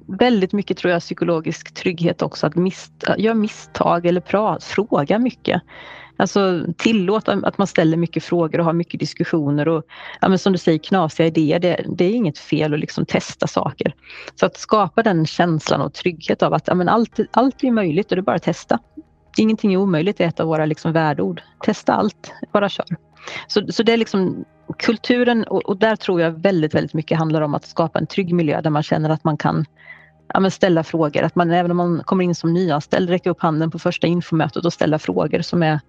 väldigt 0.08 0.54
mycket 0.54 0.78
tror 0.78 0.94
jag 0.94 1.02
psykologisk 1.02 1.74
trygghet 1.74 2.22
också. 2.22 2.48
Att 2.48 2.56
mis 2.56 2.92
göra 3.18 3.34
misstag 3.34 4.06
eller 4.06 4.22
pra 4.22 4.58
fråga 4.62 5.20
mycket. 5.20 5.62
Alltså 6.22 6.66
tillåta 6.78 7.34
att 7.44 7.58
man 7.58 7.68
ställer 7.68 7.98
mycket 7.98 8.24
frågor 8.24 8.60
och 8.60 8.66
har 8.66 8.74
mycket 8.74 9.00
diskussioner 9.00 9.68
och 9.68 9.84
ja, 10.22 10.30
men 10.30 10.40
som 10.40 10.54
du 10.54 10.60
säger 10.60 10.80
knasiga 10.80 11.28
idéer. 11.28 11.60
Det, 11.60 11.86
det 11.88 12.06
är 12.06 12.12
inget 12.12 12.38
fel 12.38 12.74
att 12.74 12.80
liksom 12.80 13.06
testa 13.06 13.48
saker. 13.48 13.96
Så 14.36 14.46
att 14.46 14.58
skapa 14.58 15.04
den 15.04 15.26
känslan 15.26 15.82
och 15.82 15.94
trygghet 15.94 16.44
av 16.44 16.54
att 16.54 16.68
ja, 16.68 16.76
men 16.76 16.90
allt, 16.90 17.20
allt 17.32 17.64
är 17.64 17.72
möjligt 17.72 18.12
och 18.12 18.16
det 18.16 18.20
är 18.20 18.24
bara 18.24 18.36
att 18.36 18.44
testa. 18.44 18.80
Ingenting 19.38 19.74
är 19.74 19.78
omöjligt 19.78 20.20
är 20.20 20.26
ett 20.26 20.40
av 20.40 20.48
våra 20.48 20.66
liksom 20.66 20.94
värdeord. 20.94 21.42
Testa 21.66 21.94
allt, 21.94 22.34
bara 22.54 22.70
kör. 22.70 22.86
Så, 23.48 23.68
så 23.70 23.84
det 23.84 23.94
är 23.94 23.98
liksom 23.98 24.46
kulturen 24.80 25.44
och, 25.44 25.66
och, 25.66 25.78
där 25.78 25.96
tror 25.96 26.22
jag 26.22 26.32
väldigt, 26.32 26.76
väldigt 26.76 26.94
mycket 26.94 27.18
handlar 27.18 27.42
om 27.42 27.56
att 27.56 27.66
skapa 27.66 28.00
en 28.00 28.08
trygg 28.08 28.34
miljö 28.34 28.62
där 28.62 28.70
man 28.70 28.84
känner 28.84 29.10
att 29.10 29.24
man 29.24 29.38
kan 29.38 29.66
ja, 30.34 30.50
ställa 30.50 30.84
frågor. 30.84 31.24
Att 31.24 31.36
man 31.36 31.52
även 31.52 31.72
om 31.72 31.78
man 31.78 32.04
kommer 32.04 32.24
in 32.24 32.36
som 32.36 32.54
nyanställd 32.54 33.10
räcka 33.10 33.30
upp 33.30 33.42
handen 33.42 33.72
på 33.72 33.80
första 33.80 34.08
infomötet 34.08 34.66
och 34.66 34.74
ställa 34.74 35.00
frågor 35.00 35.42
som 35.42 35.64
är 35.64 35.80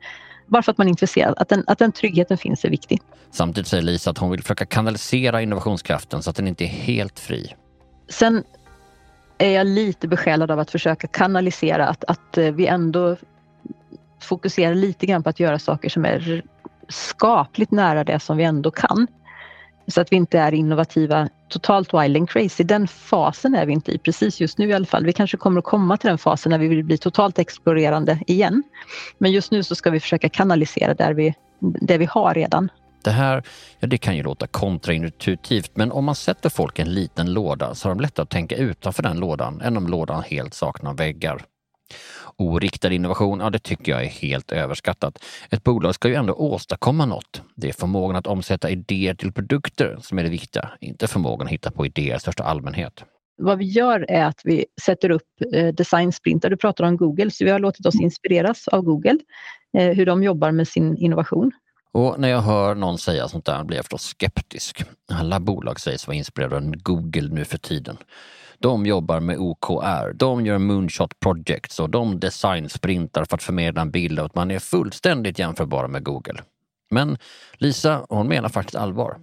bara 0.47 0.63
för 0.63 0.73
att 0.73 0.79
man 0.79 0.87
är 0.87 0.91
intresserad. 0.91 1.35
Att 1.37 1.49
den, 1.49 1.65
att 1.67 1.79
den 1.79 1.93
tryggheten 1.93 2.39
finns 2.39 2.65
är 2.65 2.71
viktig. 2.71 3.01
Samtidigt 3.31 3.69
säger 3.69 3.83
Lisa 3.83 4.11
att 4.11 4.19
hon 4.19 4.31
vill 4.31 4.43
försöka 4.43 4.67
kanalisera 4.67 5.43
innovationskraften 5.43 6.23
så 6.23 6.31
att 6.31 6.37
den 6.37 6.49
inte 6.49 6.65
är 6.65 6.69
helt 6.69 7.19
fri. 7.19 7.55
Sen 8.09 8.45
är 9.39 9.51
jag 9.51 9.67
lite 9.67 10.09
besjälad 10.09 10.51
av 10.51 10.59
att 10.59 10.71
försöka 10.71 11.07
kanalisera 11.07 11.89
att, 11.89 12.05
att 12.05 12.39
eh, 12.39 12.53
vi 12.53 12.67
ändå 12.67 13.17
fokuserar 14.21 14.75
lite 14.75 15.07
grann 15.07 15.23
på 15.23 15.31
att 15.31 15.41
göra 15.41 15.59
saker 15.59 15.89
som 15.89 16.05
är 16.05 16.43
skapligt 16.89 17.71
nära 17.71 18.05
det 18.05 18.21
som 18.21 18.37
vi 18.37 18.45
ändå 18.45 18.71
kan. 18.71 19.07
Så 19.87 20.01
att 20.01 20.13
vi 20.13 20.17
inte 20.17 20.39
är 20.39 20.55
innovativa 20.55 21.29
totalt 21.49 21.95
wild 21.95 22.17
and 22.17 22.31
crazy. 22.31 22.65
Den 22.65 22.89
fasen 22.89 23.55
är 23.55 23.67
vi 23.67 23.73
inte 23.73 23.93
i 23.93 23.99
precis 23.99 24.41
just 24.41 24.59
nu 24.59 24.69
i 24.69 24.73
alla 24.73 24.87
fall. 24.87 25.05
Vi 25.05 25.13
kanske 25.13 25.37
kommer 25.37 25.59
att 25.59 25.65
komma 25.65 25.97
till 25.97 26.09
den 26.09 26.19
fasen 26.19 26.51
när 26.51 26.59
vi 26.59 26.69
vill 26.69 26.85
bli 26.85 26.99
totalt 26.99 27.39
explorerande 27.39 28.19
igen. 28.27 28.63
Men 29.19 29.33
just 29.33 29.51
nu 29.51 29.63
så 29.63 29.75
ska 29.75 29.91
vi 29.91 30.01
försöka 30.01 30.29
kanalisera 30.29 30.95
där 30.95 31.15
vi, 31.15 31.35
det 31.61 31.99
vi 31.99 32.05
har 32.05 32.35
redan 32.35 32.69
Det 33.05 33.11
här 33.11 33.43
ja, 33.81 33.89
det 33.89 33.99
kan 33.99 34.17
ju 34.17 34.23
låta 34.23 34.47
kontraintuitivt 34.47 35.77
men 35.77 35.93
om 35.93 36.05
man 36.05 36.15
sätter 36.15 36.51
folk 36.51 36.79
i 36.79 36.83
en 36.83 36.95
liten 36.95 37.33
låda 37.33 37.75
så 37.75 37.89
har 37.89 37.95
de 37.95 38.01
lättare 38.01 38.23
att 38.23 38.31
tänka 38.31 38.57
utanför 38.57 39.03
den 39.03 39.17
lådan 39.17 39.61
än 39.61 39.77
om 39.77 39.87
lådan 39.87 40.23
helt 40.23 40.55
saknar 40.55 40.95
väggar. 40.95 41.45
Oriktad 42.37 42.93
innovation, 42.93 43.41
ja 43.41 43.51
det 43.51 43.59
tycker 43.59 43.93
jag 43.93 44.05
är 44.05 44.09
helt 44.09 44.53
överskattat. 44.53 45.25
Ett 45.51 45.65
bolag 45.65 45.95
ska 45.95 46.09
ju 46.09 46.15
ändå 46.15 46.35
åstadkomma 46.35 47.07
något. 47.07 47.43
Det 47.57 47.69
är 47.69 47.73
förmågan 47.73 48.17
att 48.17 48.27
omsätta 48.27 48.71
idéer 48.71 49.15
till 49.15 49.33
produkter 49.33 49.99
som 50.01 50.19
är 50.19 50.23
det 50.23 50.31
viktiga, 50.31 50.69
inte 50.81 51.07
förmågan 51.07 51.47
att 51.47 51.53
hitta 51.53 51.71
på 51.71 51.87
idéer 51.87 52.17
i 52.17 52.21
största 52.21 52.45
allmänhet. 52.45 53.05
Vad 53.37 53.59
vi 53.59 53.65
gör 53.65 54.07
är 54.09 54.25
att 54.25 54.41
vi 54.45 54.67
sätter 54.83 55.11
upp 55.11 55.23
eh, 55.55 55.69
designsprintar. 55.69 56.51
Du 56.51 56.57
pratar 56.57 56.85
om 56.85 56.97
Google, 56.97 57.31
så 57.31 57.45
vi 57.45 57.51
har 57.51 57.59
låtit 57.59 57.87
oss 57.87 58.01
inspireras 58.01 58.69
av 58.69 58.83
Google, 58.83 59.19
eh, 59.79 59.89
hur 59.89 60.07
de 60.07 60.23
jobbar 60.23 60.51
med 60.51 60.69
sin 60.69 60.97
innovation. 60.97 61.53
Och 61.93 62.21
när 62.21 62.29
jag 62.29 62.41
hör 62.41 62.75
någon 62.75 62.99
säga 62.99 63.29
sånt 63.29 63.45
där 63.45 63.65
blir 63.65 63.79
jag 63.79 63.85
förstås 63.85 64.03
skeptisk. 64.03 64.85
Alla 65.13 65.41
bolag 65.41 65.81
sägs 65.81 66.07
vara 66.07 66.17
inspirerade 66.17 66.57
av 66.57 66.77
Google 66.77 67.29
nu 67.35 67.45
för 67.45 67.59
tiden. 67.59 67.97
De 68.63 68.87
jobbar 68.87 69.21
med 69.21 69.39
OKR, 69.39 70.13
de 70.15 70.47
gör 70.47 70.59
moonshot 70.59 71.21
projects 71.21 71.81
och 71.81 71.91
de 71.91 72.21
designsprintar 72.21 73.25
för 73.25 73.37
att 73.37 73.43
förmedla 73.43 73.81
en 73.81 73.91
bild 73.91 74.19
av 74.19 74.27
att 74.27 74.35
man 74.35 74.51
är 74.51 74.59
fullständigt 74.59 75.39
jämförbara 75.39 75.89
med 75.89 76.05
Google. 76.05 76.43
Men 76.91 77.19
Lisa, 77.59 78.07
hon 78.09 78.29
menar 78.29 78.49
faktiskt 78.49 78.77
allvar. 78.77 79.17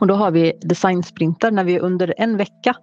Och 0.00 0.06
då 0.06 0.14
har 0.14 0.30
vi 0.30 0.52
designsprintar 0.60 1.50
när 1.50 1.64
vi 1.64 1.80
under 1.80 2.14
en 2.16 2.36
vecka 2.36 2.74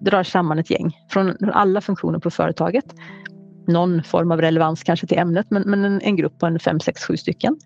drar 0.00 0.22
samman 0.22 0.58
ett 0.58 0.70
gäng 0.70 0.96
från 1.10 1.36
alla 1.52 1.80
funktioner 1.80 2.18
på 2.18 2.30
företaget. 2.30 2.84
Någon 3.66 4.02
form 4.02 4.30
av 4.30 4.40
relevans 4.40 4.82
kanske 4.82 5.06
till 5.06 5.18
ämnet 5.18 5.46
men, 5.50 5.62
men 5.62 5.84
en, 5.84 6.00
en 6.00 6.16
grupp 6.16 6.38
på 6.38 6.46
en 6.46 6.58
fem, 6.58 6.80
sex, 6.80 7.04
sju 7.04 7.16
stycken. 7.16 7.56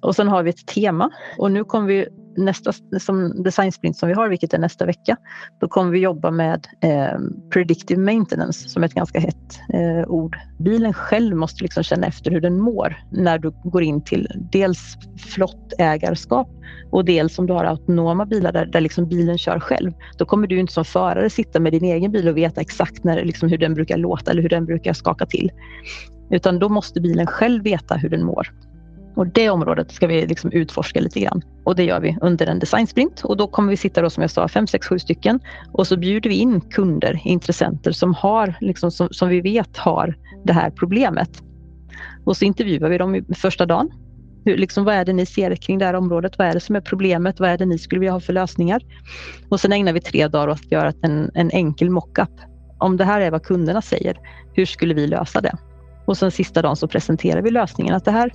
Och 0.00 0.16
sen 0.16 0.28
har 0.28 0.42
vi 0.42 0.50
ett 0.50 0.66
tema 0.66 1.10
och 1.38 1.52
nu 1.52 1.64
kommer 1.64 1.88
vi 1.88 2.08
nästa 2.36 2.72
som 3.00 3.42
designsprint 3.42 3.96
som 3.96 4.08
vi 4.08 4.14
har, 4.14 4.28
vilket 4.28 4.54
är 4.54 4.58
nästa 4.58 4.86
vecka, 4.86 5.16
då 5.60 5.68
kommer 5.68 5.92
vi 5.92 5.98
jobba 5.98 6.30
med 6.30 6.66
eh, 6.80 7.18
predictive 7.50 8.00
maintenance 8.00 8.68
som 8.68 8.82
är 8.82 8.86
ett 8.86 8.94
ganska 8.94 9.20
hett 9.20 9.60
eh, 9.72 10.08
ord. 10.08 10.36
Bilen 10.58 10.92
själv 10.92 11.36
måste 11.36 11.62
liksom 11.62 11.82
känna 11.82 12.06
efter 12.06 12.30
hur 12.30 12.40
den 12.40 12.60
mår 12.60 12.96
när 13.12 13.38
du 13.38 13.50
går 13.64 13.82
in 13.82 14.04
till 14.04 14.28
dels 14.52 14.96
flottägarskap 15.18 16.48
och 16.90 17.04
dels 17.04 17.38
om 17.38 17.46
du 17.46 17.52
har 17.52 17.64
autonoma 17.64 18.26
bilar 18.26 18.52
där, 18.52 18.66
där 18.66 18.80
liksom 18.80 19.08
bilen 19.08 19.38
kör 19.38 19.60
själv. 19.60 19.92
Då 20.18 20.24
kommer 20.24 20.46
du 20.46 20.58
inte 20.58 20.72
som 20.72 20.84
förare 20.84 21.30
sitta 21.30 21.60
med 21.60 21.72
din 21.72 21.84
egen 21.84 22.12
bil 22.12 22.28
och 22.28 22.36
veta 22.36 22.60
exakt 22.60 23.04
när, 23.04 23.24
liksom 23.24 23.48
hur 23.48 23.58
den 23.58 23.74
brukar 23.74 23.96
låta 23.96 24.30
eller 24.30 24.42
hur 24.42 24.48
den 24.48 24.66
brukar 24.66 24.92
skaka 24.92 25.26
till. 25.26 25.50
Utan 26.30 26.58
då 26.58 26.68
måste 26.68 27.00
bilen 27.00 27.26
själv 27.26 27.64
veta 27.64 27.94
hur 27.94 28.08
den 28.08 28.24
mår. 28.24 28.48
Och 29.16 29.26
det 29.26 29.50
området 29.50 29.92
ska 29.92 30.06
vi 30.06 30.26
liksom 30.26 30.52
utforska 30.52 31.00
lite 31.00 31.20
grann. 31.20 31.42
Och 31.64 31.76
det 31.76 31.84
gör 31.84 32.00
vi 32.00 32.18
under 32.20 32.46
en 32.46 32.58
designsprint. 32.58 33.24
Och 33.24 33.36
då 33.36 33.46
kommer 33.46 33.70
vi 33.70 33.76
sitta 33.76 34.02
då 34.02 34.10
som 34.10 34.20
jag 34.20 34.30
sa, 34.30 34.48
fem, 34.48 34.66
sex, 34.66 34.86
sju 34.86 34.98
stycken. 34.98 35.40
Och 35.72 35.86
så 35.86 35.96
bjuder 35.96 36.30
vi 36.30 36.36
in 36.36 36.60
kunder, 36.60 37.20
intressenter 37.24 37.92
som, 37.92 38.14
har, 38.14 38.54
liksom, 38.60 38.90
som, 38.90 39.08
som 39.10 39.28
vi 39.28 39.40
vet 39.40 39.76
har 39.76 40.16
det 40.44 40.52
här 40.52 40.70
problemet. 40.70 41.42
Och 42.24 42.36
så 42.36 42.44
intervjuar 42.44 42.88
vi 42.88 42.98
dem 42.98 43.24
första 43.34 43.66
dagen. 43.66 43.90
Hur, 44.44 44.56
liksom, 44.56 44.84
vad 44.84 44.94
är 44.94 45.04
det 45.04 45.12
ni 45.12 45.26
ser 45.26 45.56
kring 45.56 45.78
det 45.78 45.84
här 45.84 45.94
området? 45.94 46.38
Vad 46.38 46.46
är 46.46 46.54
det 46.54 46.60
som 46.60 46.76
är 46.76 46.80
problemet? 46.80 47.40
Vad 47.40 47.50
är 47.50 47.58
det 47.58 47.66
ni 47.66 47.78
skulle 47.78 47.98
vilja 47.98 48.12
ha 48.12 48.20
för 48.20 48.32
lösningar? 48.32 48.82
Och 49.48 49.60
sen 49.60 49.72
ägnar 49.72 49.92
vi 49.92 50.00
tre 50.00 50.28
dagar 50.28 50.48
åt 50.48 50.60
att 50.60 50.72
göra 50.72 50.92
en, 51.02 51.30
en 51.34 51.50
enkel 51.50 51.90
mockup. 51.90 52.30
Om 52.78 52.96
det 52.96 53.04
här 53.04 53.20
är 53.20 53.30
vad 53.30 53.42
kunderna 53.42 53.82
säger, 53.82 54.16
hur 54.52 54.66
skulle 54.66 54.94
vi 54.94 55.06
lösa 55.06 55.40
det? 55.40 55.56
Och 56.06 56.18
sen 56.18 56.30
sista 56.30 56.62
dagen 56.62 56.76
så 56.76 56.88
presenterar 56.88 57.42
vi 57.42 57.50
lösningen. 57.50 57.94
Att 57.94 58.04
det 58.04 58.10
här, 58.10 58.32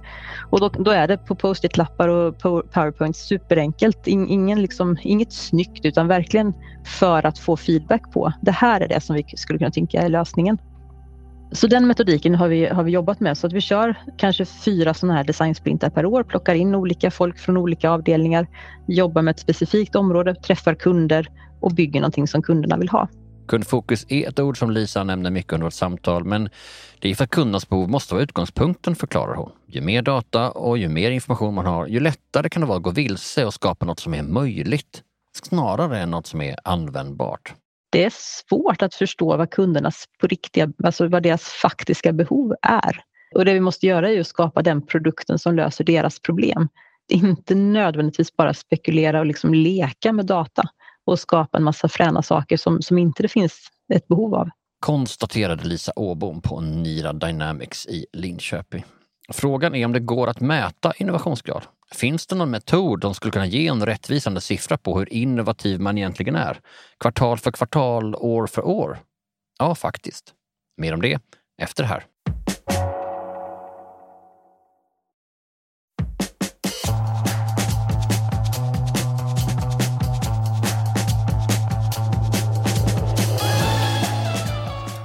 och 0.50 0.60
då, 0.60 0.70
då 0.70 0.92
är 0.92 1.08
det 1.08 1.18
på 1.18 1.36
post-it-lappar 1.36 2.08
och 2.08 2.40
powerpoint 2.74 3.18
superenkelt. 3.18 4.08
Ingen 4.08 4.62
liksom, 4.62 4.98
inget 5.02 5.34
snyggt 5.34 5.86
utan 5.86 6.08
verkligen 6.08 6.54
för 6.86 7.26
att 7.26 7.40
få 7.40 7.58
feedback 7.58 8.12
på. 8.14 8.34
Det 8.42 8.52
här 8.52 8.82
är 8.82 8.88
det 8.88 9.02
som 9.02 9.16
vi 9.16 9.24
skulle 9.36 9.60
kunna 9.60 9.72
tänka 9.72 10.02
är 10.02 10.10
lösningen. 10.10 10.58
Så 11.52 11.68
den 11.68 11.88
metodiken 11.88 12.36
har 12.36 12.48
vi, 12.48 12.66
har 12.66 12.84
vi 12.84 12.92
jobbat 12.92 13.20
med 13.20 13.38
så 13.38 13.48
att 13.48 13.54
vi 13.54 13.62
kör 13.62 13.96
kanske 14.18 14.46
fyra 14.46 14.94
sådana 14.94 15.18
här 15.18 15.24
designsprintar 15.24 15.90
per 15.90 16.06
år, 16.06 16.24
plockar 16.24 16.56
in 16.56 16.76
olika 16.76 17.12
folk 17.12 17.40
från 17.40 17.58
olika 17.58 17.90
avdelningar, 17.90 18.48
jobbar 18.88 19.22
med 19.22 19.32
ett 19.32 19.40
specifikt 19.40 19.96
område, 19.96 20.36
träffar 20.36 20.74
kunder 20.74 21.28
och 21.60 21.72
bygger 21.72 22.00
någonting 22.00 22.28
som 22.28 22.42
kunderna 22.42 22.78
vill 22.78 22.90
ha. 22.90 23.08
Kundfokus 23.48 24.06
är 24.10 24.30
ett 24.30 24.40
ord 24.40 24.58
som 24.60 24.72
Lisa 24.72 25.04
nämner 25.04 25.32
mycket 25.32 25.54
under 25.54 25.66
vårt 25.66 25.74
samtal, 25.74 26.24
men 26.24 26.50
det 27.02 27.10
är 27.10 27.16
för 27.16 27.24
att 27.24 27.30
kundernas 27.30 27.70
behov 27.70 27.90
måste 27.90 28.14
vara 28.14 28.24
utgångspunkten, 28.24 28.96
förklarar 28.96 29.36
hon. 29.36 29.52
Ju 29.68 29.82
mer 29.82 30.02
data 30.02 30.52
och 30.52 30.78
ju 30.78 30.90
mer 30.90 31.12
information 31.12 31.54
man 31.54 31.66
har, 31.66 31.88
ju 31.88 32.00
lättare 32.00 32.50
kan 32.50 32.62
det 32.62 32.68
vara 32.68 32.78
att 32.78 32.84
gå 32.84 32.92
vilse 32.92 33.46
och 33.46 33.54
skapa 33.54 33.86
något 33.86 34.00
som 34.00 34.14
är 34.14 34.24
möjligt, 34.24 35.04
snarare 35.36 36.00
än 36.00 36.12
något 36.12 36.28
som 36.28 36.42
är 36.42 36.56
användbart. 36.64 37.54
Det 37.92 38.04
är 38.04 38.14
svårt 38.14 38.82
att 38.82 38.96
förstå 38.96 39.38
vad 39.38 39.50
kundernas 39.50 40.06
på 40.22 40.28
riktiga, 40.28 40.72
alltså 40.84 41.08
vad 41.08 41.24
deras 41.24 41.44
faktiska 41.44 42.14
behov 42.14 42.56
är. 42.62 43.04
Och 43.36 43.46
det 43.46 43.54
vi 43.54 43.60
måste 43.60 43.88
göra 43.88 44.10
är 44.10 44.20
att 44.20 44.28
skapa 44.28 44.62
den 44.62 44.86
produkten 44.86 45.40
som 45.40 45.56
löser 45.56 45.84
deras 45.84 46.20
problem. 46.20 46.70
Inte 47.12 47.56
nödvändigtvis 47.56 48.36
bara 48.36 48.54
spekulera 48.54 49.20
och 49.20 49.26
liksom 49.26 49.54
leka 49.54 50.14
med 50.14 50.26
data 50.26 50.64
och 51.06 51.20
skapa 51.20 51.58
en 51.58 51.64
massa 51.64 51.88
fräna 51.88 52.22
saker 52.22 52.58
som, 52.58 52.82
som 52.82 52.98
inte 52.98 53.24
det 53.24 53.30
finns 53.30 53.60
ett 53.94 54.08
behov 54.08 54.36
av. 54.36 54.50
Konstaterade 54.82 55.64
Lisa 55.64 55.92
Åbom 55.96 56.42
på 56.42 56.62
Nira 56.62 57.14
Dynamics 57.14 57.86
i 57.86 58.06
Linköping. 58.14 58.86
Frågan 59.30 59.76
är 59.76 59.86
om 59.86 59.94
det 59.94 60.00
går 60.00 60.28
att 60.28 60.40
mäta 60.40 60.94
innovationsgrad. 60.98 61.64
Finns 61.92 62.28
det 62.28 62.36
någon 62.36 62.52
metod 62.52 63.02
som 63.02 63.14
skulle 63.14 63.32
kunna 63.32 63.46
ge 63.46 63.68
en 63.68 63.86
rättvisande 63.86 64.42
siffra 64.42 64.78
på 64.78 65.00
hur 65.00 65.14
innovativ 65.14 65.80
man 65.80 65.98
egentligen 65.98 66.36
är? 66.36 66.60
Kvartal 67.00 67.38
för 67.38 67.52
kvartal, 67.52 68.16
år 68.16 68.48
för 68.48 68.66
år? 68.66 69.00
Ja, 69.60 69.76
faktiskt. 69.76 70.34
Mer 70.78 70.94
om 70.94 71.02
det 71.02 71.20
efter 71.62 71.84
det 71.84 71.90
här. 71.90 72.06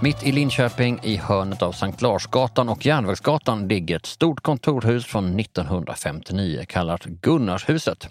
Mitt 0.06 0.22
i 0.22 0.32
Linköping, 0.32 1.00
i 1.02 1.16
hörnet 1.16 1.62
av 1.62 1.72
Sankt 1.72 2.02
Larsgatan 2.02 2.68
och 2.68 2.86
Järnvägsgatan, 2.86 3.68
ligger 3.68 3.96
ett 3.96 4.06
stort 4.06 4.40
kontorhus 4.40 5.06
från 5.06 5.40
1959 5.40 6.64
kallat 6.68 7.04
Gunnarshuset. 7.04 8.08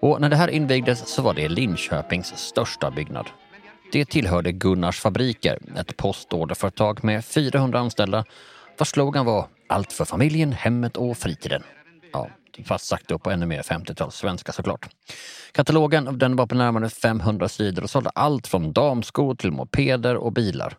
Och 0.00 0.20
när 0.20 0.28
det 0.28 0.36
här 0.36 0.48
invigdes 0.48 1.08
så 1.08 1.22
var 1.22 1.34
det 1.34 1.48
Linköpings 1.48 2.36
största 2.36 2.90
byggnad. 2.90 3.26
Det 3.92 4.04
tillhörde 4.04 4.52
Gunnars 4.52 5.00
fabriker, 5.00 5.58
ett 5.76 5.96
postorderföretag 5.96 7.04
med 7.04 7.24
400 7.24 7.78
anställda 7.78 8.24
vars 8.78 8.88
slogan 8.88 9.26
var 9.26 9.46
Allt 9.68 9.92
för 9.92 10.04
familjen, 10.04 10.52
hemmet 10.52 10.96
och 10.96 11.16
fritiden. 11.16 11.62
Ja, 12.12 12.28
fast 12.64 12.86
sagt 12.86 13.10
upp 13.10 13.22
på 13.22 13.30
ännu 13.30 13.46
mer 13.46 13.62
50-tals 13.62 14.14
svenska 14.14 14.52
såklart. 14.52 14.88
Katalogen 15.52 16.18
den 16.18 16.36
var 16.36 16.46
på 16.46 16.54
närmare 16.54 16.88
500 16.88 17.48
sidor 17.48 17.82
och 17.82 17.90
sålde 17.90 18.10
allt 18.10 18.46
från 18.46 18.72
damskor 18.72 19.34
till 19.34 19.52
mopeder 19.52 20.16
och 20.16 20.32
bilar. 20.32 20.76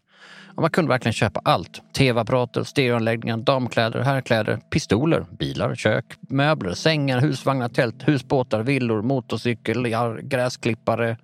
Och 0.60 0.64
man 0.64 0.70
kunde 0.72 0.90
verkligen 0.90 1.14
köpa 1.14 1.42
allt. 1.44 1.82
Tv-apparater, 1.94 2.64
stereoanläggningar, 2.64 3.38
damkläder, 3.38 4.00
herrkläder, 4.00 4.60
pistoler, 4.70 5.26
bilar, 5.40 5.76
kök, 5.76 6.06
möbler, 6.20 6.74
sängar, 6.74 7.20
husvagnar, 7.22 7.70
tält, 7.70 8.08
husbåtar, 8.08 8.64
villor, 8.64 9.02
motorcyklar, 9.02 10.22
gräsklippare. 10.22 11.18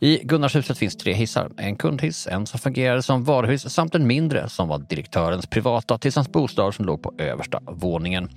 I 0.00 0.20
Gunnarshuset 0.24 0.78
finns 0.78 0.96
tre 0.96 1.12
hissar. 1.12 1.50
En 1.56 1.76
kundhiss, 1.76 2.26
en 2.26 2.46
som 2.46 2.60
fungerade 2.60 3.02
som 3.02 3.24
varuhus 3.24 3.74
samt 3.74 3.94
en 3.94 4.06
mindre 4.06 4.48
som 4.48 4.68
var 4.68 4.78
direktörens 4.78 5.46
privata 5.46 5.98
tills 5.98 6.16
hans 6.16 6.32
bostad 6.32 6.74
som 6.74 6.84
låg 6.84 7.02
på 7.02 7.12
översta 7.18 7.60
våningen. 7.66 8.28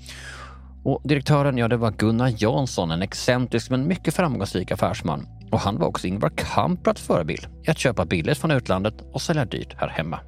Och 0.83 1.01
direktören, 1.03 1.57
ja 1.57 1.67
det 1.67 1.77
var 1.77 1.91
Gunnar 1.91 2.33
Jansson, 2.38 2.91
en 2.91 3.01
excentrisk 3.01 3.69
men 3.69 3.88
mycket 3.88 4.13
framgångsrik 4.13 4.71
affärsman. 4.71 5.27
Och 5.51 5.59
han 5.59 5.77
var 5.79 5.88
också 5.88 6.07
Ingvar 6.07 6.31
Kamprads 6.35 7.01
förebild 7.01 7.47
i 7.67 7.71
att 7.71 7.77
köpa 7.77 8.05
billigt 8.05 8.38
från 8.38 8.51
utlandet 8.51 8.93
och 9.13 9.21
sälja 9.21 9.45
dyrt 9.45 9.75
här 9.77 9.88
hemma. 9.88 10.19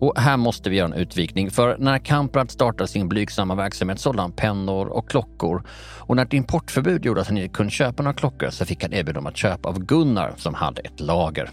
Och 0.00 0.18
här 0.18 0.36
måste 0.36 0.70
vi 0.70 0.76
göra 0.76 0.86
en 0.86 1.00
utvikning, 1.00 1.50
för 1.50 1.76
när 1.78 1.98
Kamprad 1.98 2.50
startade 2.50 2.88
sin 2.88 3.08
blygsamma 3.08 3.54
verksamhet 3.54 4.00
sålde 4.00 4.22
han 4.22 4.32
pennor 4.32 4.86
och 4.86 5.10
klockor. 5.10 5.62
Och 5.98 6.16
när 6.16 6.24
ett 6.24 6.32
importförbud 6.32 7.04
gjorde 7.04 7.20
att 7.20 7.26
han 7.26 7.38
inte 7.38 7.54
kunde 7.54 7.70
köpa 7.70 8.02
några 8.02 8.14
klockor 8.14 8.50
så 8.50 8.64
fick 8.64 8.82
han 8.82 8.92
erbjudande 8.92 9.18
om 9.18 9.26
att 9.26 9.36
köpa 9.36 9.68
av 9.68 9.78
Gunnar 9.78 10.34
som 10.36 10.54
hade 10.54 10.80
ett 10.80 11.00
lager. 11.00 11.50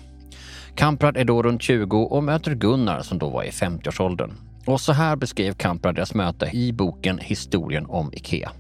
Kamprad 0.76 1.18
är 1.18 1.26
då 1.26 1.44
runt 1.44 1.62
20 1.62 2.04
och 2.04 2.24
möter 2.24 2.56
Gunnar 2.56 3.02
som 3.02 3.18
då 3.18 3.30
var 3.30 3.44
i 3.44 3.50
50-årsåldern. 3.50 4.51
Och 4.66 4.82
så 4.82 4.94
här 4.94 5.16
beskrev 5.16 5.54
Kamprad 5.54 5.96
deras 5.96 6.14
möte 6.14 6.50
i 6.54 6.74
boken 6.74 7.20
Historien 7.20 7.86
om 7.86 8.14
Ikea. 8.14 8.52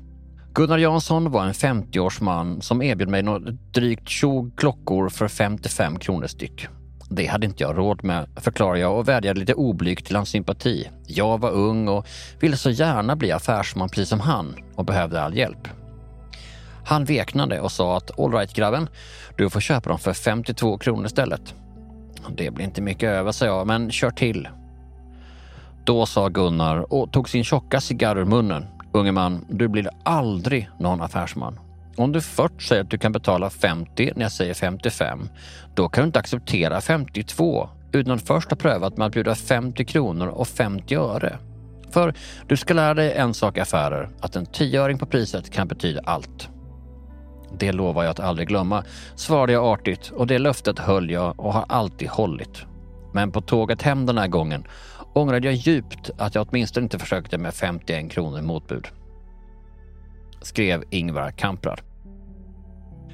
Gunnar 0.53 0.77
Jansson 0.77 1.31
var 1.31 1.45
en 1.45 1.53
50-årsman 1.53 2.61
som 2.61 2.81
erbjöd 2.81 3.09
mig 3.09 3.23
något 3.23 3.73
drygt 3.73 4.09
20 4.09 4.51
klockor 4.57 5.09
för 5.09 5.27
55 5.27 5.99
kronor 5.99 6.27
styck. 6.27 6.67
Det 7.09 7.25
hade 7.25 7.45
inte 7.45 7.63
jag 7.63 7.77
råd 7.77 8.03
med, 8.03 8.29
förklarar 8.35 8.75
jag 8.75 8.97
och 8.97 9.07
vädjade 9.07 9.39
lite 9.39 9.53
oblygt 9.53 10.05
till 10.05 10.15
hans 10.15 10.29
sympati. 10.29 10.89
Jag 11.07 11.37
var 11.39 11.51
ung 11.51 11.87
och 11.87 12.07
ville 12.39 12.57
så 12.57 12.69
gärna 12.69 13.15
bli 13.15 13.31
affärsman 13.31 13.89
precis 13.89 14.09
som 14.09 14.19
han 14.19 14.55
och 14.75 14.85
behövde 14.85 15.21
all 15.21 15.37
hjälp. 15.37 15.67
Han 16.85 17.05
veknade 17.05 17.61
och 17.61 17.71
sa 17.71 17.97
att 17.97 18.19
all 18.19 18.31
right 18.31 18.53
grabben, 18.53 18.89
du 19.37 19.49
får 19.49 19.59
köpa 19.59 19.89
dem 19.89 19.99
för 19.99 20.13
52 20.13 20.77
kronor 20.77 21.05
istället. 21.05 21.55
Det 22.35 22.51
blir 22.51 22.65
inte 22.65 22.81
mycket 22.81 23.09
över, 23.09 23.31
sa 23.31 23.45
jag, 23.45 23.67
men 23.67 23.91
kör 23.91 24.11
till. 24.11 24.47
Då 25.91 26.05
sa 26.05 26.29
Gunnar 26.29 26.93
och 26.93 27.11
tog 27.11 27.29
sin 27.29 27.43
tjocka 27.43 27.81
cigarr 27.81 28.17
ur 28.17 28.25
munnen. 28.25 28.65
Unge 28.91 29.11
man, 29.11 29.45
du 29.49 29.67
blir 29.67 29.89
aldrig 30.03 30.69
någon 30.79 31.01
affärsman. 31.01 31.59
Om 31.97 32.11
du 32.11 32.21
först 32.21 32.67
säger 32.67 32.81
att 32.81 32.89
du 32.89 32.97
kan 32.97 33.11
betala 33.11 33.49
50 33.49 34.11
när 34.15 34.23
jag 34.23 34.31
säger 34.31 34.53
55, 34.53 35.29
då 35.75 35.89
kan 35.89 36.01
du 36.03 36.05
inte 36.05 36.19
acceptera 36.19 36.81
52 36.81 37.69
utan 37.91 38.13
att 38.13 38.27
först 38.27 38.49
ha 38.49 38.57
prövat 38.57 38.97
med 38.97 39.07
att 39.07 39.13
bjuda 39.13 39.35
50 39.35 39.85
kronor 39.85 40.27
och 40.27 40.47
50 40.47 40.95
öre. 40.95 41.37
För 41.89 42.13
du 42.47 42.57
ska 42.57 42.73
lära 42.73 42.93
dig 42.93 43.13
en 43.13 43.33
sak 43.33 43.57
i 43.57 43.59
affärer, 43.59 44.09
att 44.21 44.35
en 44.35 44.45
tioöring 44.45 44.97
på 44.97 45.05
priset 45.05 45.51
kan 45.51 45.67
betyda 45.67 46.01
allt. 46.03 46.49
Det 47.59 47.71
lovar 47.71 48.03
jag 48.03 48.11
att 48.11 48.19
aldrig 48.19 48.47
glömma, 48.47 48.83
svarade 49.15 49.53
jag 49.53 49.65
artigt 49.65 50.11
och 50.15 50.27
det 50.27 50.39
löftet 50.39 50.79
höll 50.79 51.09
jag 51.09 51.39
och 51.39 51.53
har 51.53 51.65
alltid 51.69 52.09
hållit. 52.09 52.65
Men 53.13 53.31
på 53.31 53.41
tåget 53.41 53.81
hem 53.81 54.05
den 54.05 54.17
här 54.17 54.27
gången 54.27 54.63
ångrade 55.13 55.47
jag 55.47 55.55
djupt 55.55 56.09
att 56.17 56.35
jag 56.35 56.47
åtminstone 56.49 56.83
inte 56.83 56.99
försökte 56.99 57.37
med 57.37 57.53
51 57.53 58.11
kronor 58.11 58.39
i 58.39 58.41
motbud. 58.41 58.87
Skrev 60.41 60.83
Ingvar 60.89 61.31
Kamprad. 61.31 61.81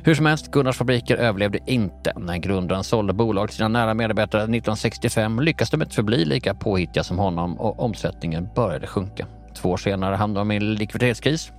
Hur 0.03 0.15
som 0.15 0.25
helst, 0.25 0.51
Gunnars 0.51 0.77
fabriker 0.77 1.17
överlevde 1.17 1.59
inte. 1.65 2.13
När 2.17 2.37
grundaren 2.37 2.83
sålde 2.83 3.13
bolag 3.13 3.47
till 3.47 3.57
sina 3.57 3.67
nära 3.67 3.93
medarbetare 3.93 4.41
1965 4.41 5.39
lyckades 5.39 5.69
de 5.69 5.81
inte 5.81 5.95
förbli 5.95 6.25
lika 6.25 6.53
påhittiga 6.53 7.03
som 7.03 7.19
honom 7.19 7.59
och 7.59 7.79
omsättningen 7.79 8.49
började 8.55 8.87
sjunka. 8.87 9.27
Två 9.55 9.69
år 9.69 9.77
senare 9.77 10.15
hamnade 10.15 10.39
de 10.39 10.51
i 10.51 10.55
en 10.55 10.73
likviditetskris. 10.73 11.51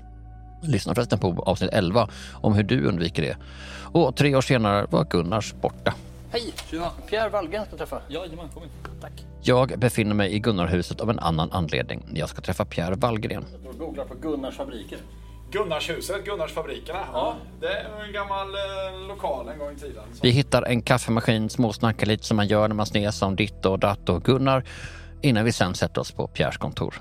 Lyssna 0.62 0.95
förresten 0.95 1.18
på 1.18 1.42
avsnitt 1.47 1.71
11 1.73 2.09
om 2.33 2.54
hur 2.54 2.62
du 2.62 2.87
undviker 2.87 3.23
det. 3.23 3.37
Och 3.92 4.16
tre 4.16 4.35
år 4.35 4.40
senare 4.40 4.87
var 4.90 5.04
Gunnars 5.04 5.54
borta. 5.54 5.95
Hej! 6.30 6.54
Pierre 7.08 7.28
Wallgren 7.28 7.66
ska 7.66 7.76
träffa. 7.76 8.02
Jajamän, 8.08 8.49
kom 8.49 8.62
in. 8.62 8.68
Tack. 9.00 9.12
Jag 9.42 9.78
befinner 9.78 10.14
mig 10.14 10.32
i 10.35 10.38
Gunnarhuset 10.38 11.00
av 11.00 11.11
en 11.11 11.18
annan 11.18 11.52
anledning. 11.52 12.04
Jag 12.14 12.28
ska 12.28 12.40
träffa 12.40 12.64
Pierre 12.64 12.94
Wallgren. 12.94 13.44
Jag 13.64 13.78
googlar 13.78 14.04
på 14.04 14.14
Gunnars 14.14 14.56
fabriker. 14.56 14.99
Gunnarshuset, 15.50 16.25
Gunnarsfabrikerna. 16.25 16.99
Ja, 17.12 17.37
det 17.61 17.66
är 17.66 18.04
en 18.06 18.12
gammal 18.12 18.47
eh, 18.49 19.08
lokal 19.08 19.49
en 19.49 19.58
gång 19.58 19.73
i 19.73 19.76
tiden. 19.76 20.04
Vi 20.23 20.30
hittar 20.30 20.62
en 20.62 20.82
kaffemaskin, 20.82 21.50
småsnackar 21.50 22.06
lite 22.06 22.25
som 22.25 22.37
man 22.37 22.47
gör 22.47 22.68
när 22.68 22.75
man 22.75 22.87
snesar 22.87 23.26
om 23.26 23.37
ditt 23.37 23.66
och 23.66 23.78
datt 23.78 24.08
och 24.08 24.25
Gunnar 24.25 24.64
innan 25.23 25.44
vi 25.44 25.52
sen 25.52 25.75
sätter 25.75 26.00
oss 26.00 26.12
på 26.12 26.26
Pierres 26.26 26.56
kontor. 26.56 26.94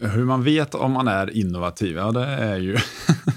Hur 0.00 0.24
man 0.24 0.44
vet 0.44 0.74
om 0.74 0.92
man 0.92 1.08
är 1.08 1.36
innovativ, 1.36 1.96
ja 1.96 2.12
det 2.12 2.24
är 2.26 2.56
ju 2.56 2.72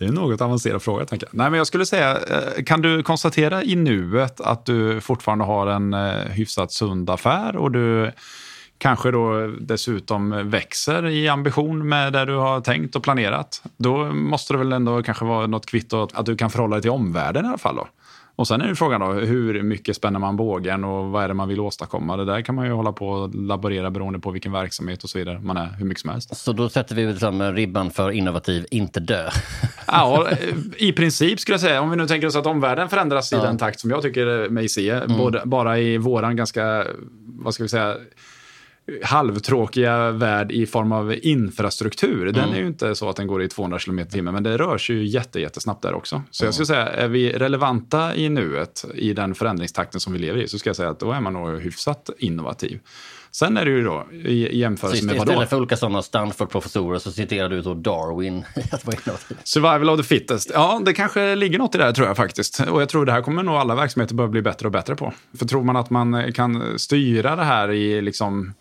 det 0.00 0.06
är 0.06 0.08
en 0.08 0.14
något 0.14 0.40
avancerad 0.40 0.82
fråga. 0.82 1.04
Tänker 1.04 1.26
jag. 1.26 1.34
Nej, 1.34 1.50
men 1.50 1.58
jag 1.58 1.66
skulle 1.66 1.86
säga, 1.86 2.18
eh, 2.18 2.64
kan 2.64 2.82
du 2.82 3.02
konstatera 3.02 3.64
i 3.64 3.76
nuet 3.76 4.40
att 4.40 4.66
du 4.66 5.00
fortfarande 5.00 5.44
har 5.44 5.66
en 5.66 5.94
eh, 5.94 6.10
hyfsat 6.10 6.72
sund 6.72 7.10
affär 7.10 7.56
och 7.56 7.70
du 7.70 8.12
kanske 8.78 9.10
då 9.10 9.46
dessutom 9.60 10.50
växer 10.50 11.06
i 11.06 11.28
ambition 11.28 11.88
med 11.88 12.12
det 12.12 12.24
du 12.24 12.34
har 12.34 12.60
tänkt 12.60 12.96
och 12.96 13.02
planerat, 13.02 13.62
då 13.76 14.12
måste 14.12 14.54
det 14.54 14.58
väl 14.58 14.72
ändå 14.72 15.02
kanske 15.02 15.24
vara 15.24 15.46
något 15.46 15.66
kvitto 15.66 16.08
att 16.12 16.26
du 16.26 16.36
kan 16.36 16.50
förhålla 16.50 16.76
dig 16.76 16.82
till 16.82 16.90
omvärlden 16.90 17.44
i 17.44 17.48
alla 17.48 17.58
fall. 17.58 17.76
Då. 17.76 17.88
Och 18.40 18.48
sen 18.48 18.60
är 18.60 18.68
det 18.68 18.74
frågan 18.74 19.00
då, 19.00 19.12
hur 19.12 19.62
mycket 19.62 19.96
spänner 19.96 20.18
man 20.18 20.36
bågen 20.36 20.84
och 20.84 21.10
vad 21.10 21.24
är 21.24 21.28
det 21.28 21.34
man 21.34 21.48
vill 21.48 21.60
åstadkomma? 21.60 22.16
Det 22.16 22.24
där 22.24 22.42
kan 22.42 22.54
man 22.54 22.66
ju 22.66 22.72
hålla 22.72 22.92
på 22.92 23.08
och 23.08 23.34
laborera 23.34 23.90
beroende 23.90 24.18
på 24.18 24.30
vilken 24.30 24.52
verksamhet 24.52 25.04
och 25.04 25.10
så 25.10 25.18
vidare 25.18 25.40
man 25.40 25.56
är, 25.56 25.66
hur 25.78 25.84
mycket 25.84 26.00
som 26.00 26.10
helst. 26.10 26.36
Så 26.36 26.52
då 26.52 26.68
sätter 26.68 26.94
vi 26.94 27.06
liksom 27.06 27.52
ribban 27.52 27.90
för 27.90 28.10
innovativ, 28.10 28.66
inte 28.70 29.00
dö? 29.00 29.30
ja, 29.86 30.28
i 30.76 30.92
princip 30.92 31.40
skulle 31.40 31.54
jag 31.54 31.60
säga. 31.60 31.80
Om 31.80 31.90
vi 31.90 31.96
nu 31.96 32.06
tänker 32.06 32.26
oss 32.26 32.36
att 32.36 32.46
omvärlden 32.46 32.88
förändras 32.88 33.32
ja. 33.32 33.38
i 33.38 33.40
den 33.42 33.58
takt 33.58 33.80
som 33.80 33.90
jag 33.90 34.02
tycker 34.02 34.48
mig 34.48 34.68
se, 34.68 34.90
mm. 34.90 35.18
både, 35.18 35.42
bara 35.44 35.78
i 35.78 35.98
våran 35.98 36.36
ganska, 36.36 36.86
vad 37.26 37.54
ska 37.54 37.62
vi 37.62 37.68
säga, 37.68 37.96
halvtråkiga 39.02 40.10
värld 40.10 40.52
i 40.52 40.66
form 40.66 40.92
av 40.92 41.14
infrastruktur. 41.22 42.24
Den 42.24 42.44
mm. 42.44 42.54
är 42.54 42.60
ju 42.60 42.66
inte 42.66 42.94
så 42.94 43.08
att 43.08 43.16
den 43.16 43.26
går 43.26 43.42
i 43.42 43.48
200 43.48 43.78
km 43.78 43.98
i 43.98 44.06
timmen, 44.06 44.34
men 44.34 44.42
det 44.42 44.58
rör 44.58 44.78
sig 44.78 44.96
ju 44.96 45.06
jätte, 45.06 45.40
jättesnabbt 45.40 45.82
där 45.82 45.94
också. 45.94 46.22
Så 46.30 46.44
mm. 46.44 46.48
jag 46.48 46.54
skulle 46.54 46.66
säga, 46.66 46.86
är 46.86 47.08
vi 47.08 47.32
relevanta 47.32 48.14
i 48.14 48.28
nuet, 48.28 48.84
i 48.94 49.12
den 49.12 49.34
förändringstakten 49.34 50.00
som 50.00 50.12
vi 50.12 50.18
lever 50.18 50.40
i, 50.40 50.48
så 50.48 50.58
ska 50.58 50.68
jag 50.68 50.76
säga 50.76 50.90
att 50.90 51.00
då 51.00 51.12
är 51.12 51.20
man 51.20 51.32
nog 51.32 51.60
hyfsat 51.60 52.10
innovativ. 52.18 52.80
Sen 53.32 53.56
är 53.56 53.64
det 53.64 53.70
ju 53.70 53.84
då 53.84 54.06
i 54.12 54.58
jämförelse 54.58 55.04
med 55.04 55.16
vadå? 55.16 55.32
Istället 55.32 55.50
för 55.50 55.56
olika 55.56 55.76
sådana 55.76 56.02
Stanford-professorer 56.02 56.98
så 56.98 57.12
citerar 57.12 57.48
du 57.48 57.62
då 57.62 57.74
Darwin. 57.74 58.44
Survival 59.44 59.90
of 59.90 59.96
the 59.96 60.02
fittest. 60.02 60.50
Ja, 60.54 60.82
det 60.84 60.92
kanske 60.92 61.34
ligger 61.34 61.58
något 61.58 61.74
i 61.74 61.78
det 61.78 61.84
här 61.84 61.92
tror 61.92 62.06
jag 62.06 62.16
faktiskt. 62.16 62.60
Och 62.60 62.82
jag 62.82 62.88
tror 62.88 63.06
det 63.06 63.12
här 63.12 63.22
kommer 63.22 63.42
nog 63.42 63.54
alla 63.54 63.74
verksamheter 63.74 64.14
börja 64.14 64.28
bli 64.28 64.42
bättre 64.42 64.66
och 64.66 64.72
bättre 64.72 64.96
på. 64.96 65.12
För 65.38 65.46
tror 65.46 65.64
man 65.64 65.76
att 65.76 65.90
man 65.90 66.32
kan 66.32 66.78
styra 66.78 67.36
det 67.36 67.44
här 67.44 67.70
i 67.70 68.02
liksom 68.02 68.54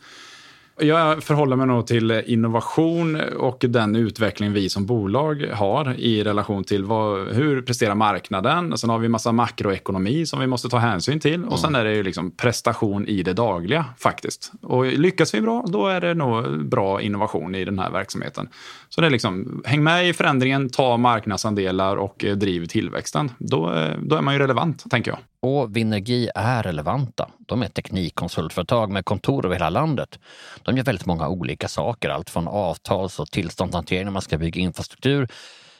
jag 0.81 1.23
förhåller 1.23 1.55
mig 1.55 1.67
nog 1.67 1.87
till 1.87 2.23
innovation 2.25 3.21
och 3.21 3.65
den 3.67 3.95
utveckling 3.95 4.53
vi 4.53 4.69
som 4.69 4.85
bolag 4.85 5.45
har 5.53 5.93
i 5.99 6.23
relation 6.23 6.63
till 6.63 6.83
vad, 6.83 7.27
hur 7.27 7.61
presterar 7.61 7.95
marknaden. 7.95 8.77
Sen 8.77 8.89
har 8.89 8.99
vi 8.99 9.09
massa 9.09 9.31
makroekonomi 9.31 10.25
som 10.25 10.39
vi 10.39 10.47
måste 10.47 10.69
ta 10.69 10.77
hänsyn 10.77 11.19
till. 11.19 11.45
Och 11.45 11.59
sen 11.59 11.75
är 11.75 11.83
det 11.83 11.95
ju 11.95 12.03
liksom 12.03 12.31
prestation 12.31 13.07
i 13.07 13.23
det 13.23 13.33
dagliga 13.33 13.85
faktiskt. 13.97 14.51
Och 14.61 14.85
lyckas 14.85 15.33
vi 15.33 15.41
bra, 15.41 15.65
då 15.67 15.87
är 15.87 16.01
det 16.01 16.13
nog 16.13 16.65
bra 16.65 17.01
innovation 17.01 17.55
i 17.55 17.65
den 17.65 17.79
här 17.79 17.91
verksamheten. 17.91 18.49
Så 18.89 19.01
det 19.01 19.07
är 19.07 19.11
liksom, 19.11 19.61
häng 19.65 19.83
med 19.83 20.09
i 20.09 20.13
förändringen, 20.13 20.69
ta 20.69 20.97
marknadsandelar 20.97 21.97
och 21.97 22.25
driv 22.35 22.65
tillväxten. 22.65 23.31
Då, 23.37 23.73
då 24.01 24.15
är 24.15 24.21
man 24.21 24.33
ju 24.33 24.39
relevant, 24.39 24.83
tänker 24.91 25.11
jag. 25.11 25.19
Och 25.41 25.75
Vinergi 25.75 26.29
är 26.35 26.63
relevanta. 26.63 27.29
De 27.49 27.61
är 27.61 27.65
ett 27.65 27.73
teknikkonsultföretag 27.73 28.91
med 28.91 29.05
kontor 29.05 29.45
över 29.45 29.55
hela 29.55 29.69
landet. 29.69 30.19
De 30.63 30.77
gör 30.77 30.83
väldigt 30.83 31.05
många 31.05 31.27
olika 31.27 31.67
saker, 31.67 32.09
allt 32.09 32.29
från 32.29 32.47
avtals 32.47 33.19
och 33.19 33.31
tillståndshantering 33.31 34.05
när 34.05 34.11
man 34.11 34.21
ska 34.21 34.37
bygga 34.37 34.61
infrastruktur 34.61 35.27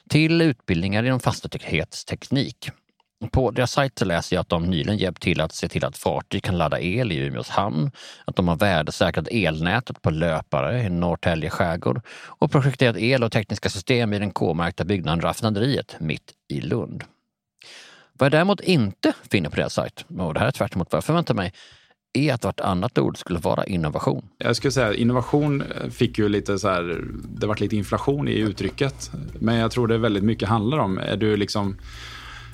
till 0.09 0.41
utbildningar 0.41 1.03
inom 1.03 1.19
fastighetsteknik. 1.19 2.69
På 3.31 3.51
deras 3.51 3.71
sajt 3.71 4.01
läser 4.01 4.35
jag 4.35 4.41
att 4.41 4.49
de 4.49 4.63
nyligen 4.63 4.97
hjälpt 4.97 5.21
till 5.21 5.41
att 5.41 5.53
se 5.53 5.67
till 5.67 5.85
att 5.85 5.97
fartyg 5.97 6.43
kan 6.43 6.57
ladda 6.57 6.79
el 6.81 7.11
i 7.11 7.17
Umeås 7.17 7.49
hamn, 7.49 7.91
att 8.25 8.35
de 8.35 8.47
har 8.47 8.55
värdesäkrat 8.55 9.27
elnätet 9.31 10.01
på 10.01 10.09
löpare 10.09 10.83
i 10.83 10.89
Norrtälje 10.89 11.49
skärgård 11.49 12.01
och 12.11 12.51
projekterat 12.51 12.97
el 12.97 13.23
och 13.23 13.31
tekniska 13.31 13.69
system 13.69 14.13
i 14.13 14.19
den 14.19 14.31
K-märkta 14.31 14.85
byggnaden 14.85 15.21
Raffinaderiet 15.21 15.95
mitt 15.99 16.33
i 16.49 16.61
Lund. 16.61 17.03
Vad 18.19 18.25
jag 18.25 18.31
däremot 18.31 18.61
inte 18.61 19.13
finner 19.31 19.49
på 19.49 19.55
deras 19.55 19.73
sajt, 19.73 20.05
och 20.17 20.33
det 20.33 20.39
här 20.39 20.47
är 20.47 20.51
tvärtemot 20.51 20.91
vad 20.91 20.97
jag 20.97 21.03
förväntar 21.03 21.33
mig, 21.33 21.53
är 22.13 22.33
att 22.33 22.45
vartannat 22.45 22.97
ord 22.97 23.17
skulle 23.17 23.39
vara 23.39 23.65
innovation. 23.65 24.25
Jag 24.37 24.55
skulle 24.55 24.71
säga 24.71 24.93
innovation 24.93 25.61
eh, 25.61 25.89
fick 25.89 26.17
ju 26.17 26.29
lite 26.29 26.59
så 26.59 26.69
här, 26.69 27.03
det 27.39 27.47
varit 27.47 27.59
lite 27.59 27.75
inflation 27.75 28.27
i 28.27 28.39
uttrycket. 28.39 29.11
Men 29.39 29.55
jag 29.55 29.71
tror 29.71 29.87
det 29.87 29.97
väldigt 29.97 30.23
mycket 30.23 30.49
handlar 30.49 30.77
om, 30.77 30.97
är 30.97 31.17
du 31.17 31.37
liksom 31.37 31.77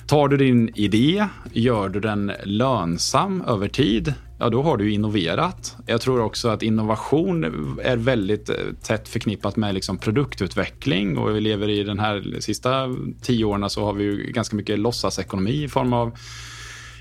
Tar 0.06 0.28
du 0.28 0.36
din 0.36 0.70
idé, 0.74 1.26
gör 1.52 1.88
du 1.88 2.00
den 2.00 2.32
lönsam 2.44 3.42
över 3.42 3.68
tid, 3.68 4.14
ja 4.38 4.50
då 4.50 4.62
har 4.62 4.76
du 4.76 4.92
innoverat. 4.92 5.76
Jag 5.86 6.00
tror 6.00 6.20
också 6.20 6.48
att 6.48 6.62
innovation 6.62 7.44
är 7.82 7.96
väldigt 7.96 8.48
eh, 8.48 8.54
tätt 8.82 9.08
förknippat 9.08 9.56
med 9.56 9.74
liksom 9.74 9.98
produktutveckling 9.98 11.18
och 11.18 11.36
vi 11.36 11.40
lever 11.40 11.68
i 11.68 11.82
den 11.82 11.98
här 11.98 12.40
sista 12.40 12.88
tio 13.22 13.44
åren 13.44 13.70
så 13.70 13.84
har 13.84 13.92
vi 13.92 14.04
ju 14.04 14.32
ganska 14.32 14.56
mycket 14.56 14.78
låtsasekonomi 14.78 15.64
i 15.64 15.68
form 15.68 15.92
av 15.92 16.18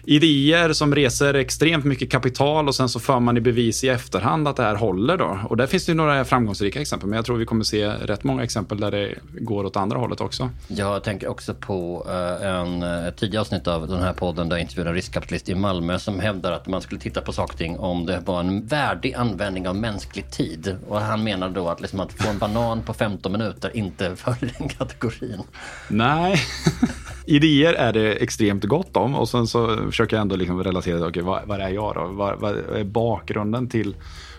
idéer 0.05 0.73
som 0.73 0.95
reser 0.95 1.33
extremt 1.33 1.85
mycket 1.85 2.11
kapital 2.11 2.67
och 2.67 2.75
sen 2.75 2.89
så 2.89 2.99
för 2.99 3.19
man 3.19 3.37
i 3.37 3.41
bevis 3.41 3.83
i 3.83 3.89
efterhand 3.89 4.47
att 4.47 4.55
det 4.55 4.63
här 4.63 4.75
håller. 4.75 5.17
Då. 5.17 5.39
Och 5.49 5.57
där 5.57 5.67
finns 5.67 5.85
det 5.85 5.93
några 5.93 6.25
framgångsrika 6.25 6.81
exempel, 6.81 7.09
men 7.09 7.15
jag 7.15 7.25
tror 7.25 7.37
vi 7.37 7.45
kommer 7.45 7.63
se 7.63 7.87
rätt 7.87 8.23
många 8.23 8.43
exempel 8.43 8.79
där 8.79 8.91
det 8.91 9.15
går 9.39 9.63
åt 9.63 9.77
andra 9.77 9.97
hållet 9.97 10.21
också. 10.21 10.49
Jag 10.67 11.03
tänker 11.03 11.27
också 11.27 11.53
på 11.53 12.07
eh, 12.09 12.47
en, 12.47 12.83
ett 12.83 13.17
tidigare 13.17 13.41
avsnitt 13.41 13.67
av 13.67 13.87
den 13.87 13.99
här 13.99 14.13
podden 14.13 14.49
där 14.49 14.55
jag 14.55 14.61
intervjuade 14.61 14.89
en 14.89 14.95
riskkapitalist 14.95 15.49
i 15.49 15.55
Malmö 15.55 15.99
som 15.99 16.19
hävdar 16.19 16.51
att 16.51 16.67
man 16.67 16.81
skulle 16.81 17.01
titta 17.01 17.21
på 17.21 17.31
saker 17.33 17.53
och 17.53 17.57
ting 17.57 17.79
om 17.79 18.05
det 18.05 18.21
var 18.25 18.39
en 18.39 18.65
värdig 18.65 19.13
användning 19.13 19.67
av 19.67 19.75
mänsklig 19.75 20.31
tid. 20.31 20.75
Och 20.87 21.01
han 21.01 21.23
menar 21.23 21.49
då 21.49 21.69
att, 21.69 21.81
liksom 21.81 21.99
att 21.99 22.13
få 22.13 22.29
en 22.29 22.37
banan 22.37 22.81
på 22.81 22.93
15 22.93 23.31
minuter 23.31 23.77
inte 23.77 24.15
för 24.15 24.35
den 24.39 24.69
kategorin. 24.69 25.41
Nej. 25.87 26.41
idéer 27.25 27.73
är 27.73 27.93
det 27.93 28.13
extremt 28.13 28.63
gott 28.63 28.97
om 28.97 29.15
och 29.15 29.29
sen 29.29 29.47
så 29.47 29.91
försöker 29.95 30.15
jag 30.15 30.21
ändå 30.21 30.35
liksom 30.35 30.63
relatera 30.63 30.97
till 30.97 31.05
okay, 31.05 31.23
vad, 31.23 31.47
vad 31.47 31.61
är 31.61 31.69
jag 31.69 31.95
då? 31.95 32.07
Vad, 32.07 32.39
vad 32.39 32.55
är 32.57 32.83
bakgrunden 32.83 33.69
till 33.69 33.95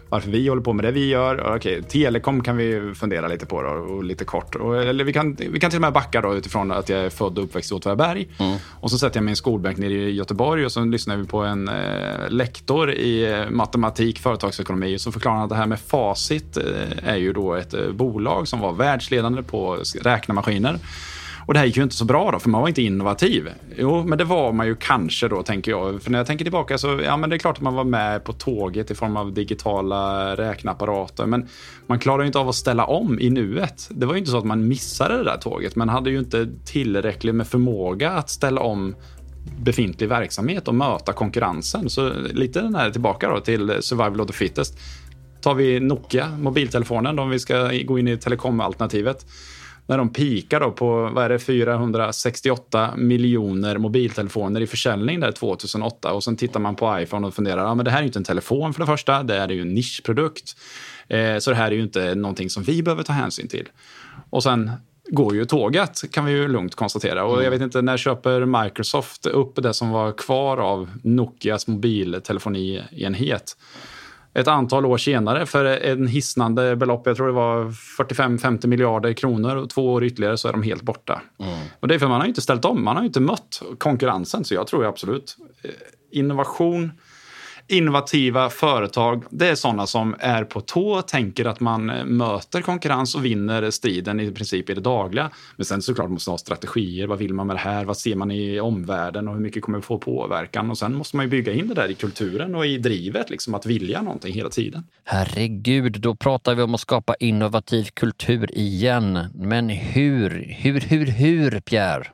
varför 0.09 0.31
vi 0.31 0.49
håller 0.49 0.63
på 0.63 0.73
med 0.73 0.85
det 0.85 0.91
vi 0.91 1.09
gör. 1.09 1.57
Okej, 1.57 1.83
telekom 1.83 2.43
kan 2.43 2.57
vi 2.57 2.95
fundera 2.95 3.29
lite 3.29 3.47
på 3.47 3.63
då, 3.63 3.69
och 3.69 4.05
lite 4.05 4.25
kort. 4.25 4.55
Och, 4.55 4.83
eller 4.83 5.05
vi 5.05 5.13
kan, 5.13 5.35
vi 5.35 5.61
kan 5.61 5.71
till 5.71 5.77
och 5.77 5.81
med 5.81 5.93
backa 5.93 6.21
då 6.21 6.35
utifrån 6.35 6.73
att 6.73 6.89
jag 6.89 7.01
är 7.01 7.11
född 7.11 7.39
och 7.39 7.45
uppväxt 7.45 7.73
i 7.73 7.75
Åtvidaberg. 7.75 8.29
Mm. 8.39 8.57
Och 8.81 8.91
så 8.91 8.99
sätter 8.99 9.21
jag 9.21 9.29
en 9.29 9.37
skolbänk 9.37 9.79
nere 9.79 9.93
i 9.93 10.11
Göteborg 10.11 10.65
och 10.65 10.73
så 10.73 10.85
lyssnar 10.85 11.17
vi 11.17 11.27
på 11.27 11.41
en 11.41 11.69
eh, 11.69 12.29
lektor 12.29 12.93
i 12.93 13.33
eh, 13.33 13.51
matematik, 13.51 14.19
företagsekonomi 14.19 14.99
som 14.99 15.13
förklarar 15.13 15.43
att 15.45 15.51
det 15.51 15.57
här 15.57 15.67
med 15.67 15.81
Facit 15.81 16.57
eh, 16.57 16.65
är 17.09 17.17
ju 17.17 17.33
då 17.33 17.55
ett 17.55 17.75
eh, 17.75 17.91
bolag 17.91 18.49
som 18.49 18.61
var 18.61 18.73
världsledande 18.73 19.43
på 19.43 19.79
räknemaskiner. 20.03 20.79
Och 21.47 21.55
det 21.55 21.59
här 21.59 21.67
gick 21.67 21.77
ju 21.77 21.83
inte 21.83 21.95
så 21.95 22.05
bra 22.05 22.31
då, 22.31 22.39
för 22.39 22.49
man 22.49 22.61
var 22.61 22.69
inte 22.69 22.83
innovativ. 22.83 23.49
Jo, 23.77 24.05
men 24.05 24.19
det 24.19 24.25
var 24.25 24.53
man 24.53 24.67
ju 24.67 24.77
kanske 24.77 25.29
då, 25.29 25.43
tänker 25.43 25.71
jag. 25.71 26.03
För 26.03 26.11
när 26.11 26.19
jag 26.19 26.27
tänker 26.27 26.45
tillbaka 26.45 26.79
så, 26.79 27.01
ja 27.05 27.17
men 27.17 27.31
det 27.31 27.37
är 27.37 27.39
klart 27.39 27.57
att 27.57 27.63
man 27.63 27.75
var 27.75 27.85
med 27.85 28.25
på 28.25 28.33
tåget 28.33 28.91
i 28.91 28.95
form 28.95 29.17
av 29.17 29.33
digitala 29.35 30.35
räkneapparater. 30.37 31.27
Men 31.27 31.49
man 31.87 31.99
klarade 31.99 32.23
ju 32.23 32.27
inte 32.27 32.39
av 32.39 32.49
att 32.49 32.55
ställa 32.55 32.85
om 32.85 33.21
i 33.21 33.31
nuet. 33.31 33.89
Det 33.91 34.07
var 34.07 34.15
ju 34.15 34.19
inte 34.19 34.31
så 34.31 34.39
att 34.39 34.45
man 34.45 34.69
missade 34.69 35.17
det 35.17 35.25
där 35.25 35.37
tåget, 35.37 35.77
men 35.77 35.89
hade 35.89 36.11
ju 36.11 36.19
inte 36.19 36.49
tillräckligt 36.65 37.35
med 37.35 37.47
förmåga 37.47 38.11
att 38.11 38.31
ställa 38.31 38.61
om 38.61 38.97
befintlig 39.59 40.09
verksamhet 40.09 40.69
och 40.69 40.75
möta 40.75 41.13
konkurrensen. 41.13 41.91
Så 41.91 42.13
lite 42.33 42.61
den 42.61 42.75
här 42.75 42.91
tillbaka 42.91 43.29
då 43.29 43.41
till 43.41 43.77
survival 43.81 44.21
of 44.21 44.27
the 44.27 44.33
fittest. 44.33 44.79
Tar 45.41 45.55
vi 45.55 45.81
Nokia, 45.81 46.29
mobiltelefonen, 46.39 47.19
om 47.19 47.31
vi 47.31 47.39
ska 47.39 47.71
gå 47.85 47.99
in 47.99 48.09
i 48.09 48.17
telekomalternativet 48.17 49.27
när 49.87 49.99
de 49.99 50.13
pikar 50.13 50.61
då 50.61 50.71
på 50.71 51.11
vad 51.15 51.25
är 51.25 51.29
det, 51.29 51.39
468 51.39 52.91
miljoner 52.97 53.79
mobiltelefoner 53.79 54.61
i 54.61 54.67
försäljning 54.67 55.21
där 55.21 55.33
2008. 55.33 56.13
Och 56.13 56.25
sen 56.25 56.37
tittar 56.37 56.61
man 56.61 56.77
på 56.77 57.01
iPhone 57.01 57.27
och 57.27 57.35
funderar, 57.35 57.65
ja 57.65 57.75
men 57.75 57.85
det 57.85 57.91
här 57.91 57.99
är 57.99 58.03
ju 58.03 58.07
inte 58.07 58.19
en 58.19 58.25
telefon 58.25 58.75
för 58.75 58.81
det 58.81 58.87
första, 58.87 59.23
det 59.23 59.35
här 59.35 59.49
är 59.49 59.53
ju 59.53 59.61
en 59.61 59.75
nischprodukt. 59.75 60.57
Eh, 61.09 61.39
så 61.39 61.51
det 61.51 61.57
här 61.57 61.67
är 61.67 61.73
ju 61.73 61.83
inte 61.83 62.15
någonting 62.15 62.51
som 62.51 62.63
vi 62.63 62.83
behöver 62.83 63.03
ta 63.03 63.13
hänsyn 63.13 63.49
till. 63.49 63.69
Och 64.31 64.43
sen 64.43 64.71
går 65.09 65.35
ju 65.35 65.45
tåget, 65.45 66.13
kan 66.13 66.25
vi 66.25 66.33
ju 66.33 66.49
lugnt 66.49 66.75
konstatera. 66.75 67.25
Och 67.25 67.45
jag 67.45 67.51
vet 67.51 67.61
inte, 67.61 67.83
när 67.83 67.97
köper 67.97 68.65
Microsoft 68.65 69.27
upp 69.27 69.63
det 69.63 69.75
som 69.75 69.91
var 69.91 70.13
kvar 70.13 70.57
av 70.57 70.91
Nokias 71.03 71.67
mobiltelefonienhet? 71.67 73.57
Ett 74.37 74.49
antal 74.49 74.87
år 74.87 74.99
senare 74.99 75.47
för 75.47 75.65
en 75.65 76.07
hisnande 76.07 76.77
belopp. 76.77 77.07
Jag 77.07 77.17
tror 77.17 77.27
det 77.27 77.33
var 77.33 77.65
45-50 77.99 78.67
miljarder 78.67 79.13
kronor 79.13 79.57
och 79.57 79.71
två 79.71 79.93
år 79.93 80.05
ytterligare 80.05 80.37
så 80.37 80.49
är 80.49 80.53
de 80.53 80.63
helt 80.63 80.83
borta. 80.83 81.23
Mm. 81.41 81.59
Och 81.81 81.89
det 81.89 81.95
är 81.95 81.99
för 81.99 82.09
man 82.09 82.21
har 82.21 82.29
inte 82.29 82.41
ställt 82.41 82.65
om, 82.65 82.85
man 82.85 82.97
har 82.97 83.05
inte 83.05 83.21
mött 83.21 83.63
konkurrensen. 83.79 84.45
Så 84.45 84.55
jag 84.55 84.67
tror 84.67 84.87
absolut 84.87 85.37
eh, 85.63 85.71
innovation 86.11 86.93
innovativa 87.69 88.51
företag, 88.51 89.25
det 89.31 89.49
är 89.49 89.55
sådana 89.55 89.87
som 89.87 90.15
är 90.19 90.45
på 90.45 90.61
tå, 90.61 91.03
tänker 91.03 91.45
att 91.45 91.61
man 91.61 91.91
eh, 91.91 92.05
möter 92.05 92.61
konkurrens 92.61 93.15
och 93.15 93.25
vinner 93.25 93.71
striden 93.71 94.21
i 94.21 94.31
princip 94.31 94.71
i 94.71 94.75
det 94.75 94.81
dagliga. 94.81 95.31
Men 95.57 95.65
sen 95.65 95.83
såklart 95.83 96.11
måste 96.11 96.31
man 96.31 96.33
ha 96.33 96.39
strategier. 96.39 97.07
Vad 97.07 97.19
vill 97.19 97.35
man 97.35 97.47
med 97.47 97.57
det 97.57 97.61
här? 97.61 97.85
Vad 97.85 97.97
ser 97.97 98.15
man 98.15 98.31
i 98.31 98.61
omvärlden 98.61 99.29
och 99.29 99.35
hur 99.35 99.41
mycket 99.41 99.63
kommer 99.63 99.79
vi 99.79 99.83
få 99.83 99.99
påverkan? 99.99 100.71
Och 100.71 100.79
sen 100.79 100.95
måste 100.95 101.17
man 101.17 101.27
ju 101.27 101.31
bygga 101.31 101.53
in 101.53 101.69
det 101.69 101.75
där 101.75 101.91
i 101.91 101.95
kulturen 101.95 102.55
och 102.55 102.67
i 102.67 102.79
drivet, 102.79 103.31
liksom 103.31 103.55
att 103.55 103.67
vilja 103.67 104.03
någonting 104.03 104.35
hela 104.35 104.51
tiden. 104.51 104.87
Herregud, 105.05 106.01
då 106.01 106.15
pratar 106.15 106.55
vi 106.55 106.63
om 106.63 106.75
att 106.75 106.81
skapa 106.81 107.15
innovativ 107.15 107.85
kultur 107.85 108.59
igen. 108.59 109.19
Men 109.35 109.69
hur, 109.69 110.55
hur, 110.59 110.81
hur, 110.81 111.07
hur, 111.07 111.61
Pierre? 111.61 112.07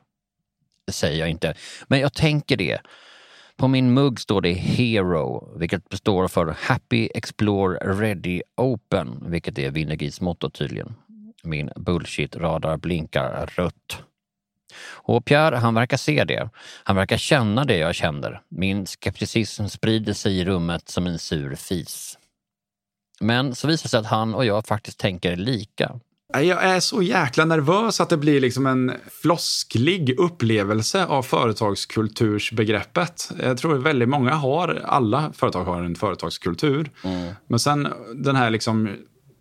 Det 0.87 0.93
säger 0.93 1.21
jag 1.21 1.31
inte, 1.31 1.55
men 1.89 2.01
jag 2.01 2.13
tänker 2.13 2.57
det. 2.57 2.81
På 3.63 3.69
min 3.69 3.95
mugg 3.95 4.21
står 4.21 4.41
det 4.41 4.53
Hero, 4.53 5.53
vilket 5.57 5.89
består 5.89 6.29
för 6.29 6.57
Happy 6.59 7.09
Explore 7.15 7.79
Ready 7.79 8.43
Open, 8.57 9.31
vilket 9.31 9.59
är 9.59 9.71
Winnergis 9.71 10.21
motto 10.21 10.51
tydligen. 10.51 10.95
Min 11.43 11.71
bullshit-radar 11.77 12.77
blinkar 12.77 13.47
rött. 13.47 14.03
Och 14.85 15.25
Pierre, 15.25 15.57
han 15.57 15.75
verkar 15.75 15.97
se 15.97 16.25
det. 16.25 16.51
Han 16.85 16.97
verkar 16.97 17.17
känna 17.17 17.65
det 17.65 17.77
jag 17.77 17.95
känner. 17.95 18.43
Min 18.49 18.87
skepticism 18.87 19.67
sprider 19.67 20.13
sig 20.13 20.39
i 20.39 20.45
rummet 20.45 20.89
som 20.89 21.07
en 21.07 21.19
sur 21.19 21.55
fis. 21.55 22.19
Men 23.21 23.55
så 23.55 23.69
visar 23.69 23.83
det 23.83 23.89
sig 23.89 24.01
att 24.01 24.07
han 24.07 24.35
och 24.35 24.45
jag 24.45 24.67
faktiskt 24.67 24.99
tänker 24.99 25.37
lika. 25.37 26.01
Jag 26.35 26.65
är 26.65 26.81
så 26.81 27.03
jäkla 27.03 27.45
nervös 27.45 28.01
att 28.01 28.09
det 28.09 28.17
blir 28.17 28.41
liksom 28.41 28.67
en 28.67 28.93
flosklig 29.23 30.19
upplevelse 30.19 31.07
av 31.07 31.23
företagskultursbegreppet. 31.23 33.33
Jag 33.43 33.59
tror 33.59 33.75
väldigt 33.75 34.09
många 34.09 34.35
har, 34.35 34.83
alla 34.85 35.33
företag 35.33 35.65
har 35.65 35.83
en 35.83 35.95
företagskultur. 35.95 36.91
Mm. 37.05 37.35
Men 37.47 37.59
sen 37.59 37.89
den 38.15 38.37
här 38.37 38.51
liksom 38.51 38.89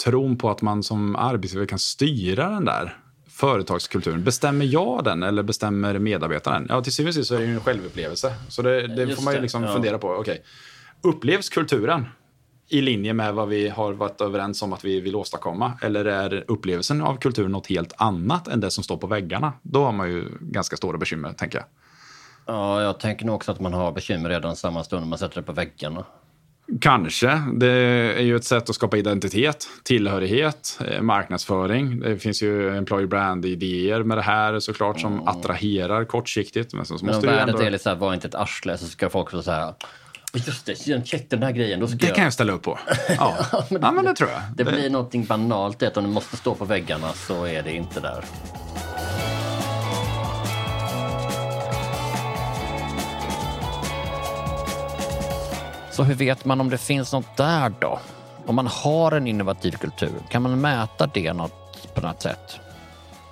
tron 0.04 0.38
på 0.38 0.50
att 0.50 0.62
man 0.62 0.84
som 0.84 1.16
arbetsgivare 1.16 1.68
kan 1.68 1.80
styra 1.80 2.50
den 2.50 2.66
där 2.66 2.98
företagskulturen. 3.30 4.24
Bestämmer 4.24 4.66
jag 4.66 5.04
den 5.04 5.24
eller 5.24 5.44
bestämmer 5.44 6.00
medarbetaren? 6.00 6.66
Ja, 6.70 6.82
till 6.82 6.94
syvende 6.94 7.10
och 7.10 7.16
sist 7.16 7.28
så 7.28 7.36
är 7.36 7.40
det 7.40 7.46
ju 7.46 7.54
en 7.54 7.62
självupplevelse. 7.62 8.34
Så 8.50 8.62
det, 8.62 8.88
det 8.88 9.16
får 9.16 9.24
man 9.24 9.34
ju 9.34 9.42
liksom 9.42 9.62
det, 9.62 9.68
ja. 9.68 9.74
fundera 9.74 9.98
på. 9.98 10.10
Okay. 10.10 10.38
Upplevs 11.04 11.50
kulturen? 11.50 12.06
I 12.72 12.82
linje 12.82 13.14
med 13.14 13.34
vad 13.34 13.48
vi 13.48 13.70
har 13.70 13.94
varit 13.94 14.22
överens 14.22 14.62
om 14.62 14.74
att 14.74 14.86
vi 14.86 15.00
vill 15.00 15.16
åstadkomma? 15.16 15.74
Eller 15.82 16.06
är 16.06 16.44
upplevelsen 16.48 17.02
av 17.02 17.18
kultur 17.18 17.48
något 17.48 17.68
helt 17.68 17.94
annat 17.98 18.48
än 18.48 18.60
det 18.60 18.72
som 18.72 18.84
står 18.84 18.98
på 18.98 19.08
väggarna? 19.08 19.54
Då 19.62 19.84
har 19.84 19.92
man 19.92 20.10
ju 20.10 20.26
ganska 20.40 20.78
stora 20.78 20.98
bekymmer, 20.98 21.34
tänker 21.34 21.58
jag. 21.58 21.66
Ja, 22.46 22.82
jag 22.82 23.00
tänker 23.00 23.26
nog 23.26 23.36
också 23.36 23.52
att 23.52 23.60
man 23.60 23.74
har 23.74 23.92
bekymmer 23.92 24.30
redan 24.30 24.56
samma 24.56 24.84
stund 24.84 25.08
man 25.08 25.20
sätter 25.20 25.36
det 25.36 25.44
på 25.44 25.54
väggarna. 25.54 26.06
Kanske. 26.82 27.42
Det 27.54 27.72
är 28.18 28.22
ju 28.22 28.36
ett 28.36 28.44
sätt 28.44 28.70
att 28.70 28.76
skapa 28.76 28.98
identitet, 28.98 29.68
tillhörighet, 29.84 30.80
eh, 30.88 31.02
marknadsföring. 31.02 32.00
Det 32.00 32.18
finns 32.18 32.44
ju 32.44 32.78
employer 32.78 33.08
brand-idéer 33.08 34.04
med 34.04 34.18
det 34.18 34.22
här 34.22 34.60
såklart 34.60 35.00
som 35.00 35.14
mm. 35.14 35.28
attraherar 35.28 36.06
kortsiktigt. 36.06 36.74
Men, 36.74 36.86
så 36.86 36.98
men 37.02 37.16
om 37.16 37.22
värdet 37.22 37.50
ändå... 37.50 37.62
är 37.62 37.72
lite 37.72 37.84
så 37.84 37.90
här, 37.90 37.96
var 37.96 38.14
inte 38.14 38.28
ett 38.28 38.36
arsle, 38.36 38.78
så 38.78 38.86
ska 38.86 39.10
folk 39.10 39.30
så 39.30 39.52
här 39.52 39.74
Just 40.34 40.66
det, 40.66 41.06
check 41.06 41.30
den 41.30 41.44
här 41.44 41.52
grejen. 41.52 41.80
Då 41.80 41.88
ska 41.88 41.98
det 41.98 42.08
jag... 42.08 42.16
kan 42.16 42.24
jag 42.24 42.34
ställa 42.34 42.54
upp 42.54 42.62
på. 42.62 42.80
Ja, 43.18 43.38
ja, 43.52 43.66
men, 43.70 43.82
det, 43.82 43.88
ja, 43.88 43.92
men 43.92 44.06
det 44.06 44.16
tror 44.16 44.30
jag. 44.30 44.42
Det, 44.56 44.64
det 44.64 44.72
blir 44.72 44.90
någonting 44.90 45.26
banalt. 45.26 45.84
Att 45.84 45.98
om 45.98 46.04
det 46.04 46.10
måste 46.10 46.38
stå 46.38 46.56
på 46.56 46.66
väggarna 46.66 47.14
så 47.14 47.46
är 47.46 47.64
det 47.64 47.76
inte 47.76 48.00
där. 48.00 48.26
Så 55.92 56.04
hur 56.04 56.16
vet 56.16 56.46
man 56.46 56.62
om 56.62 56.70
det 56.70 56.78
finns 56.78 57.14
något 57.14 57.38
där 57.38 57.74
då? 57.80 58.00
Om 58.46 58.56
man 58.56 58.68
har 58.68 59.12
en 59.12 59.28
innovativ 59.28 59.72
kultur, 59.72 60.14
kan 60.30 60.42
man 60.42 60.62
mäta 60.62 61.08
det 61.08 61.34
något, 61.34 61.94
på 61.96 62.02
något 62.02 62.22
sätt? 62.22 62.60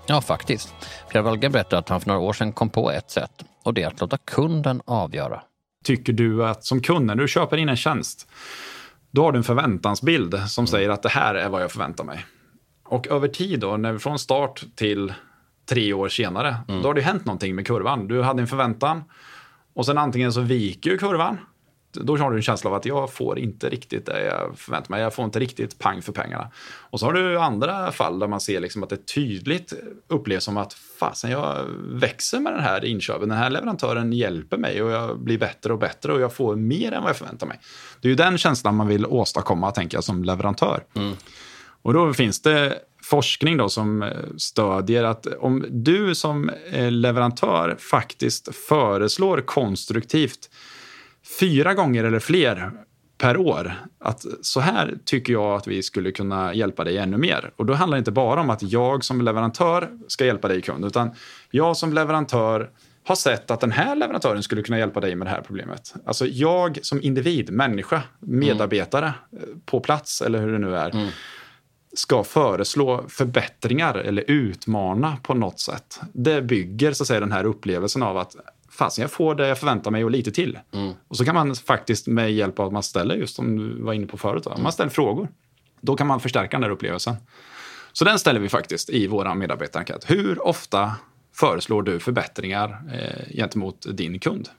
Ja, 0.07 0.21
faktiskt. 0.21 0.73
Pierre 1.11 1.23
Wallgren 1.23 1.51
berättade 1.51 1.77
att 1.77 1.89
han 1.89 2.01
för 2.01 2.07
några 2.07 2.21
år 2.21 2.33
sedan 2.33 2.53
kom 2.53 2.69
på 2.69 2.91
ett 2.91 3.11
sätt 3.11 3.43
och 3.63 3.73
det 3.73 3.83
är 3.83 3.87
att 3.87 4.01
låta 4.01 4.17
kunden 4.17 4.81
avgöra 4.85 5.41
tycker 5.83 6.13
du 6.13 6.45
att 6.45 6.63
som 6.63 6.81
kund, 6.81 7.05
när 7.05 7.15
du 7.15 7.27
köper 7.27 7.57
in 7.57 7.69
en 7.69 7.75
tjänst, 7.75 8.27
då 9.11 9.23
har 9.23 9.31
du 9.31 9.37
en 9.37 9.43
förväntansbild 9.43 10.33
som 10.47 10.61
mm. 10.61 10.67
säger 10.67 10.89
att 10.89 11.03
det 11.03 11.09
här 11.09 11.35
är 11.35 11.49
vad 11.49 11.61
jag 11.61 11.71
förväntar 11.71 12.03
mig. 12.03 12.25
Och 12.85 13.07
över 13.07 13.27
tid 13.27 13.59
då, 13.59 13.77
när 13.77 13.91
vi 13.91 13.99
från 13.99 14.19
start 14.19 14.63
till 14.75 15.13
tre 15.69 15.93
år 15.93 16.09
senare, 16.09 16.57
mm. 16.67 16.81
då 16.81 16.89
har 16.89 16.93
det 16.93 17.01
hänt 17.01 17.25
någonting 17.25 17.55
med 17.55 17.67
kurvan. 17.67 18.07
Du 18.07 18.21
hade 18.21 18.41
en 18.41 18.47
förväntan 18.47 19.03
och 19.73 19.85
sen 19.85 19.97
antingen 19.97 20.33
så 20.33 20.41
viker 20.41 20.97
kurvan 20.97 21.37
då 21.91 22.17
har 22.17 22.31
du 22.31 22.37
en 22.37 22.41
känsla 22.41 22.69
av 22.69 22.75
att 22.75 22.85
jag 22.85 23.13
får 23.13 23.39
inte 23.39 23.69
riktigt 23.69 24.05
det 24.05 24.25
jag 24.25 24.57
förväntar 24.57 24.89
mig. 24.89 25.01
Jag 25.01 25.13
får 25.13 25.25
inte 25.25 25.39
riktigt 25.39 25.79
pang 25.79 26.01
för 26.01 26.11
pengarna. 26.11 26.51
Och 26.67 26.99
så 26.99 27.05
har 27.05 27.13
du 27.13 27.39
andra 27.39 27.91
fall 27.91 28.19
där 28.19 28.27
man 28.27 28.41
ser 28.41 28.59
liksom 28.59 28.83
att 28.83 28.89
det 28.89 29.05
tydligt 29.05 29.73
upplevs 30.07 30.43
som 30.43 30.57
att 30.57 30.73
fasen, 30.73 31.31
jag 31.31 31.65
växer 31.87 32.39
med 32.39 32.53
den 32.53 32.61
här 32.61 32.85
inköpen. 32.85 33.29
Den 33.29 33.37
här 33.37 33.49
leverantören 33.49 34.13
hjälper 34.13 34.57
mig 34.57 34.81
och 34.83 34.91
jag 34.91 35.19
blir 35.19 35.37
bättre 35.37 35.73
och 35.73 35.79
bättre 35.79 36.13
och 36.13 36.21
jag 36.21 36.33
får 36.33 36.55
mer 36.55 36.91
än 36.91 37.01
vad 37.01 37.09
jag 37.09 37.17
förväntar 37.17 37.47
mig. 37.47 37.59
Det 38.01 38.07
är 38.07 38.09
ju 38.09 38.15
den 38.15 38.37
känslan 38.37 38.75
man 38.75 38.87
vill 38.87 39.05
åstadkomma, 39.05 39.71
tänker 39.71 39.97
jag, 39.97 40.03
som 40.03 40.23
leverantör. 40.23 40.83
Mm. 40.95 41.13
Och 41.81 41.93
då 41.93 42.13
finns 42.13 42.41
det 42.41 42.79
forskning 43.03 43.57
då 43.57 43.69
som 43.69 44.11
stödjer 44.37 45.03
att 45.03 45.25
om 45.25 45.65
du 45.69 46.15
som 46.15 46.51
leverantör 46.89 47.75
faktiskt 47.79 48.55
föreslår 48.55 49.41
konstruktivt 49.41 50.49
fyra 51.39 51.73
gånger 51.73 52.03
eller 52.03 52.19
fler 52.19 52.71
per 53.17 53.37
år. 53.37 53.73
Att 53.99 54.25
så 54.41 54.59
här 54.59 54.97
tycker 55.05 55.33
jag 55.33 55.55
att 55.55 55.67
vi 55.67 55.83
skulle 55.83 56.11
kunna 56.11 56.53
hjälpa 56.53 56.83
dig 56.83 56.97
ännu 56.97 57.17
mer. 57.17 57.51
Och 57.55 57.65
då 57.65 57.73
handlar 57.73 57.97
det 57.97 57.99
inte 57.99 58.11
bara 58.11 58.41
om 58.41 58.49
att 58.49 58.63
jag 58.63 59.03
som 59.03 59.21
leverantör 59.21 59.89
ska 60.07 60.25
hjälpa 60.25 60.47
dig 60.47 60.61
kund, 60.61 60.85
utan 60.85 61.11
jag 61.51 61.77
som 61.77 61.93
leverantör 61.93 62.69
har 63.03 63.15
sett 63.15 63.51
att 63.51 63.59
den 63.59 63.71
här 63.71 63.95
leverantören 63.95 64.43
skulle 64.43 64.61
kunna 64.61 64.79
hjälpa 64.79 64.99
dig 64.99 65.15
med 65.15 65.27
det 65.27 65.31
här 65.31 65.41
problemet. 65.41 65.93
Alltså 66.05 66.25
jag 66.25 66.79
som 66.81 67.01
individ, 67.01 67.51
människa, 67.51 68.03
medarbetare 68.19 69.13
mm. 69.31 69.61
på 69.65 69.79
plats 69.79 70.21
eller 70.21 70.41
hur 70.41 70.51
det 70.51 70.59
nu 70.59 70.75
är. 70.75 70.89
Mm 70.89 71.09
ska 71.93 72.23
föreslå 72.23 73.05
förbättringar 73.07 73.95
eller 73.95 74.23
utmana 74.27 75.17
på 75.23 75.33
något 75.33 75.59
sätt. 75.59 75.99
Det 76.13 76.41
bygger 76.41 76.93
så 76.93 77.03
att 77.03 77.07
säga 77.07 77.19
den 77.19 77.31
här 77.31 77.43
upplevelsen 77.43 78.03
av 78.03 78.17
att 78.17 78.35
fasen 78.79 79.01
jag 79.01 79.11
får 79.11 79.35
det 79.35 79.47
jag 79.47 79.57
förväntar 79.57 79.91
mig 79.91 80.03
och 80.03 80.11
lite 80.11 80.31
till. 80.31 80.59
Och 81.07 81.17
så 81.17 81.25
kan 81.25 81.35
man 81.35 81.55
faktiskt 81.55 82.07
med 82.07 82.33
hjälp 82.33 82.59
av 82.59 82.67
att 82.67 82.73
man 82.73 82.83
ställer, 82.83 83.15
just 83.15 83.35
som 83.35 83.57
du 83.57 83.83
var 83.83 83.93
inne 83.93 84.07
på 84.07 84.17
förut, 84.17 84.43
då, 84.43 84.57
man 84.61 84.71
ställer 84.71 84.89
frågor. 84.89 85.27
Då 85.81 85.95
kan 85.95 86.07
man 86.07 86.19
förstärka 86.19 86.51
den 86.51 86.61
där 86.61 86.69
upplevelsen. 86.69 87.15
Så 87.93 88.05
den 88.05 88.19
ställer 88.19 88.39
vi 88.39 88.49
faktiskt 88.49 88.89
i 88.89 89.07
vår 89.07 89.35
medarbetarenkät. 89.35 90.11
Hur 90.11 90.47
ofta 90.47 90.95
föreslår 91.35 91.83
du 91.83 91.99
förbättringar 91.99 92.81
eh, 92.93 93.35
gentemot 93.35 93.85
din 93.97 94.19
kund? 94.19 94.49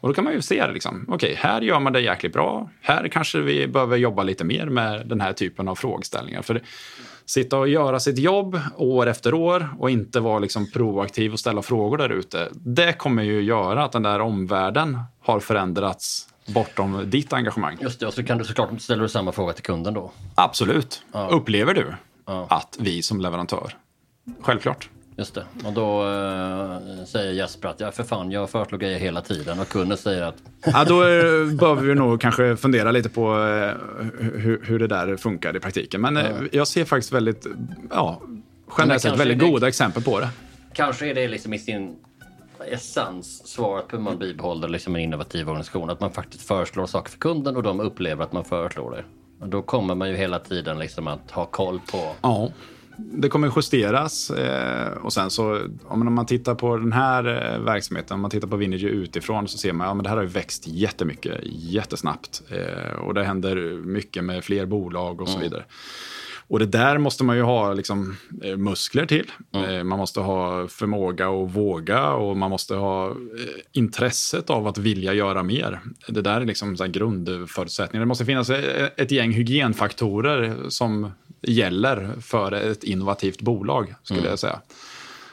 Och 0.00 0.08
då 0.08 0.14
kan 0.14 0.24
man 0.24 0.32
ju 0.32 0.42
se, 0.42 0.66
liksom, 0.72 1.04
okej, 1.08 1.34
här 1.38 1.60
gör 1.60 1.80
man 1.80 1.92
det 1.92 2.00
jäkligt 2.00 2.32
bra. 2.32 2.70
Här 2.80 3.08
kanske 3.08 3.40
vi 3.40 3.66
behöver 3.66 3.96
jobba 3.96 4.22
lite 4.22 4.44
mer 4.44 4.66
med 4.66 5.06
den 5.08 5.20
här 5.20 5.32
typen 5.32 5.68
av 5.68 5.74
frågeställningar. 5.74 6.42
För 6.42 6.54
det, 6.54 6.60
sitta 7.24 7.58
och 7.58 7.68
göra 7.68 8.00
sitt 8.00 8.18
jobb 8.18 8.60
år 8.76 9.06
efter 9.06 9.34
år 9.34 9.68
och 9.78 9.90
inte 9.90 10.20
vara 10.20 10.38
liksom 10.38 10.70
proaktiv 10.70 11.32
och 11.32 11.38
ställa 11.40 11.62
frågor 11.62 11.98
där 11.98 12.08
ute. 12.12 12.48
Det 12.52 12.92
kommer 12.92 13.22
ju 13.22 13.40
göra 13.42 13.84
att 13.84 13.92
den 13.92 14.02
där 14.02 14.20
omvärlden 14.20 14.98
har 15.22 15.40
förändrats 15.40 16.28
bortom 16.46 17.02
ditt 17.06 17.32
engagemang. 17.32 17.76
Just 17.80 18.00
det, 18.00 18.06
och 18.06 18.14
så 18.14 18.22
kan 18.24 18.38
du 18.38 18.44
såklart 18.44 18.80
ställa 18.80 19.02
du 19.02 19.08
samma 19.08 19.32
fråga 19.32 19.52
till 19.52 19.64
kunden 19.64 19.94
då. 19.94 20.10
Absolut. 20.34 21.02
Ja. 21.12 21.28
Upplever 21.28 21.74
du 21.74 21.94
Ja. 22.26 22.46
att 22.50 22.76
vi 22.80 23.02
som 23.02 23.20
leverantör, 23.20 23.72
självklart, 24.40 24.88
Just 25.18 25.34
det. 25.34 25.44
Och 25.64 25.72
då 25.72 26.02
eh, 26.02 27.04
säger 27.06 27.32
Jesper 27.32 27.68
att 27.68 27.80
ja, 27.80 27.90
för 27.90 28.02
fan, 28.04 28.30
jag 28.30 28.50
föreslår 28.50 28.78
grejer 28.78 28.98
hela 28.98 29.20
tiden. 29.20 29.60
Och 29.60 29.68
kunden 29.68 29.98
säger 29.98 30.22
att 30.22 30.34
Ja, 30.66 30.84
då 30.84 31.02
eh, 31.04 31.46
behöver 31.60 31.82
vi 31.82 31.94
nog 31.94 32.20
kanske 32.20 32.56
fundera 32.56 32.90
lite 32.90 33.08
på 33.08 33.22
eh, 33.34 33.72
hur, 34.20 34.60
hur 34.64 34.78
det 34.78 34.86
där 34.86 35.16
funkar 35.16 35.56
i 35.56 35.60
praktiken. 35.60 36.00
Men 36.00 36.16
eh, 36.16 36.24
jag 36.52 36.68
ser 36.68 36.84
faktiskt 36.84 37.12
väldigt, 37.12 37.46
ja, 37.90 38.22
generellt 38.78 39.02
sett 39.02 39.18
väldigt 39.20 39.38
det- 39.38 39.50
goda 39.50 39.68
exempel 39.68 40.02
på 40.02 40.20
det. 40.20 40.28
kanske 40.72 41.10
är 41.10 41.14
det 41.14 41.28
liksom 41.28 41.54
i 41.54 41.58
sin 41.58 41.96
essens 42.72 43.46
svaret 43.48 43.88
på 43.88 43.96
hur 43.96 44.02
man 44.02 44.18
bibehåller 44.18 44.68
liksom 44.68 44.96
en 44.96 45.02
innovativ 45.02 45.48
organisation. 45.48 45.90
Att 45.90 46.00
man 46.00 46.12
faktiskt 46.12 46.48
föreslår 46.48 46.86
saker 46.86 47.10
för 47.10 47.18
kunden 47.18 47.56
och 47.56 47.62
de 47.62 47.80
upplever 47.80 48.24
att 48.24 48.32
man 48.32 48.44
föreslår 48.44 48.90
det. 48.90 49.04
Och 49.40 49.48
då 49.48 49.62
kommer 49.62 49.94
man 49.94 50.08
ju 50.10 50.16
hela 50.16 50.38
tiden 50.38 50.78
liksom 50.78 51.06
att 51.08 51.30
ha 51.30 51.44
koll 51.46 51.80
på 51.92 52.12
Ja, 52.22 52.48
det 52.98 53.28
kommer 53.28 53.52
justeras 53.56 54.30
eh, 54.30 54.92
och 54.92 55.12
sen 55.12 55.30
så 55.30 55.60
om 55.84 56.14
man 56.14 56.26
tittar 56.26 56.54
på 56.54 56.76
den 56.76 56.92
här 56.92 57.24
eh, 57.24 57.60
verksamheten, 57.60 58.14
om 58.14 58.20
man 58.20 58.30
tittar 58.30 58.48
på 58.48 58.56
Vinergy 58.56 58.88
utifrån 58.88 59.48
så 59.48 59.58
ser 59.58 59.72
man 59.72 59.86
att 59.86 59.90
ja, 59.90 59.94
men 59.94 60.02
det 60.04 60.08
här 60.08 60.16
har 60.16 60.24
växt 60.24 60.66
jättemycket, 60.66 61.40
jättesnabbt 61.44 62.42
eh, 62.50 62.98
och 62.98 63.14
det 63.14 63.24
händer 63.24 63.56
mycket 63.84 64.24
med 64.24 64.44
fler 64.44 64.66
bolag 64.66 65.20
och 65.20 65.28
så 65.28 65.38
vidare. 65.38 65.64
Och 66.48 66.58
det 66.58 66.66
där 66.66 66.98
måste 66.98 67.24
man 67.24 67.36
ju 67.36 67.42
ha 67.42 67.72
liksom, 67.72 68.16
muskler 68.56 69.06
till. 69.06 69.32
Eh, 69.54 69.84
Man 69.84 69.98
måste 69.98 70.20
ha 70.20 70.68
förmåga 70.68 71.28
och 71.28 71.52
våga 71.52 72.10
och 72.10 72.36
man 72.36 72.50
måste 72.50 72.74
ha 72.74 73.16
intresset 73.72 74.50
av 74.50 74.66
att 74.66 74.78
vilja 74.78 75.12
göra 75.12 75.42
mer. 75.42 75.80
Det 76.08 76.20
där 76.22 76.40
är 76.40 76.44
liksom 76.44 76.76
så 76.76 76.86
grundförutsättningar. 76.86 78.00
Det 78.00 78.08
måste 78.08 78.24
finnas 78.24 78.50
ett 78.96 79.10
gäng 79.10 79.32
hygienfaktorer 79.32 80.56
som 80.68 81.10
gäller 81.46 82.14
för 82.20 82.52
ett 82.52 82.84
innovativt 82.84 83.40
bolag, 83.40 83.94
skulle 84.02 84.28
jag 84.28 84.38
säga. 84.38 84.60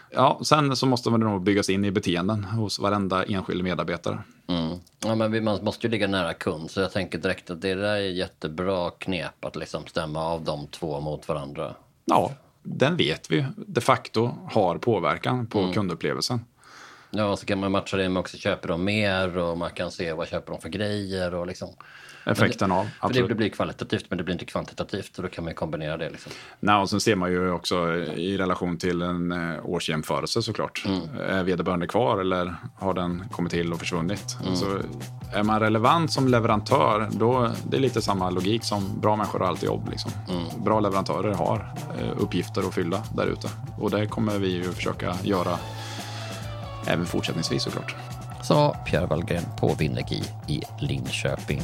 Ja, 0.09 0.39
sen 0.43 0.75
så 0.75 0.85
måste 0.85 1.09
man 1.09 1.19
nog 1.19 1.43
byggas 1.43 1.69
in 1.69 1.85
i 1.85 1.91
beteenden 1.91 2.43
hos 2.43 2.79
varenda 2.79 3.23
enskild 3.23 3.63
medarbetare. 3.63 4.23
Mm. 4.47 4.79
Ja, 5.05 5.15
men 5.15 5.43
man 5.43 5.63
måste 5.63 5.87
ju 5.87 5.91
ligga 5.91 6.07
nära 6.07 6.33
kund, 6.33 6.71
så 6.71 6.79
jag 6.79 6.91
tänker 6.91 7.17
direkt 7.17 7.49
att 7.49 7.61
det 7.61 7.75
där 7.75 7.83
är 7.83 7.97
jättebra 7.99 8.91
knep 8.91 9.45
att 9.45 9.55
liksom 9.55 9.87
stämma 9.87 10.25
av 10.25 10.43
de 10.43 10.67
två 10.67 10.99
mot 10.99 11.27
varandra. 11.27 11.75
Ja, 12.05 12.31
den 12.63 12.97
vet 12.97 13.31
vi 13.31 13.45
de 13.55 13.81
facto 13.81 14.31
har 14.51 14.77
påverkan 14.77 15.47
på 15.47 15.73
kundupplevelsen. 15.73 16.39
Ja, 17.09 17.25
och 17.25 17.39
så 17.39 17.45
kan 17.45 17.59
man 17.59 17.71
matcha 17.71 17.97
det 17.97 18.09
med 18.09 18.19
också 18.19 18.37
köper 18.37 18.67
de 18.67 18.83
mer 18.83 19.37
och 19.37 19.57
man 19.57 19.69
kan 19.69 19.91
se 19.91 20.13
vad 20.13 20.27
köper 20.27 20.51
de 20.51 20.61
för 20.61 20.69
grejer 20.69 21.33
och 21.33 21.47
liksom. 21.47 21.69
Effekten 22.25 22.71
av. 22.71 22.83
För 22.83 23.07
Absolut. 23.07 23.29
det 23.29 23.35
blir 23.35 23.49
kvalitativt 23.49 24.05
men 24.09 24.17
det 24.17 24.23
blir 24.23 24.33
inte 24.33 24.45
kvantitativt 24.45 25.17
och 25.17 25.23
då 25.23 25.29
kan 25.29 25.43
man 25.43 25.51
ju 25.51 25.55
kombinera 25.55 25.97
det 25.97 26.09
liksom. 26.09 26.31
Nej, 26.59 26.75
och 26.75 26.89
sen 26.89 26.99
ser 26.99 27.15
man 27.15 27.31
ju 27.31 27.51
också 27.51 27.93
i 28.15 28.37
relation 28.37 28.77
till 28.77 29.01
en 29.01 29.31
eh, 29.31 29.65
årsjämförelse 29.65 30.41
såklart. 30.41 30.85
Är 31.19 31.43
vederbörande 31.43 31.87
kvar 31.87 32.19
eller 32.19 32.55
har 32.79 32.93
den 32.93 33.23
kommit 33.31 33.51
till 33.51 33.73
och 33.73 33.79
försvunnit? 33.79 34.37
Så 34.55 34.79
är 35.33 35.43
man 35.43 35.59
relevant 35.59 36.11
som 36.11 36.27
leverantör, 36.27 37.09
då 37.11 37.51
det 37.69 37.77
är 37.77 37.81
lite 37.81 38.01
samma 38.01 38.29
logik 38.29 38.63
som 38.63 38.99
bra 39.01 39.15
människor 39.15 39.39
har 39.39 39.47
alltid 39.47 39.67
jobb. 39.67 39.89
Liksom. 39.89 40.11
Bra 40.65 40.79
leverantörer 40.79 41.33
har 41.33 41.73
eh, 41.99 42.21
uppgifter 42.23 42.67
att 42.67 42.73
fylla 42.73 43.03
där 43.15 43.27
ute. 43.27 43.49
Och 43.79 43.91
det 43.91 44.07
kommer 44.07 44.39
vi 44.39 44.47
ju 44.47 44.63
försöka 44.63 45.15
göra 45.23 45.57
även 46.87 47.05
fortsättningsvis 47.05 47.63
såklart. 47.63 47.95
Sa 48.43 48.75
Pierre 48.85 49.05
Wallgren 49.05 49.43
på 49.59 49.75
Vinnergi 49.79 50.23
i 50.47 50.61
Linköping. 50.79 51.61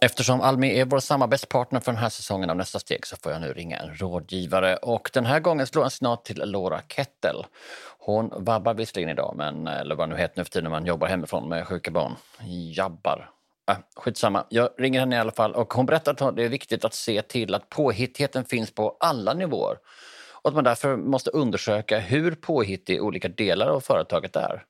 Eftersom 0.00 0.40
Almi 0.40 0.80
är 0.80 0.84
vår 0.84 0.98
samarbetspartner 0.98 1.80
för 1.80 1.92
den 1.92 2.00
här 2.00 2.08
säsongen 2.08 2.50
av 2.50 2.56
Nästa 2.56 2.78
steg 2.78 3.06
så 3.06 3.16
får 3.16 3.32
jag 3.32 3.40
nu 3.40 3.52
ringa 3.52 3.76
en 3.76 3.94
rådgivare. 3.94 4.76
Och 4.76 5.10
den 5.12 5.26
här 5.26 5.40
gången 5.40 5.66
slår 5.66 5.82
jag 5.82 5.86
en 5.86 5.90
signal 5.90 6.16
till 6.16 6.42
Laura 6.44 6.80
Kettel. 6.88 7.46
Hon 7.98 8.44
vabbar 8.44 8.74
visserligen 8.74 9.10
idag, 9.10 9.34
men, 9.36 9.66
eller 9.66 9.94
vad 9.94 10.08
det 10.08 10.14
nu 10.14 10.20
heter 10.20 10.38
nu 10.38 10.44
för 10.44 10.50
tiden 10.50 10.64
när 10.64 10.70
man 10.70 10.86
jobbar 10.86 11.08
hemifrån 11.08 11.48
med 11.48 11.66
sjuka 11.66 11.90
barn. 11.90 12.12
Jabbar. 12.76 13.30
Äh, 13.70 13.76
skitsamma, 13.96 14.46
jag 14.48 14.68
ringer 14.78 15.00
henne 15.00 15.16
i 15.16 15.18
alla 15.18 15.32
fall 15.32 15.54
och 15.54 15.74
hon 15.74 15.86
berättar 15.86 16.28
att 16.28 16.36
det 16.36 16.44
är 16.44 16.48
viktigt 16.48 16.84
att 16.84 16.94
se 16.94 17.22
till 17.22 17.54
att 17.54 17.68
påhittigheten 17.68 18.44
finns 18.44 18.74
på 18.74 18.96
alla 19.00 19.34
nivåer 19.34 19.78
och 20.42 20.48
att 20.48 20.54
man 20.54 20.64
därför 20.64 20.96
måste 20.96 21.30
undersöka 21.30 21.98
hur 21.98 22.34
påhittig 22.34 23.02
olika 23.02 23.28
delar 23.28 23.68
av 23.68 23.80
företaget 23.80 24.36
är. 24.36 24.62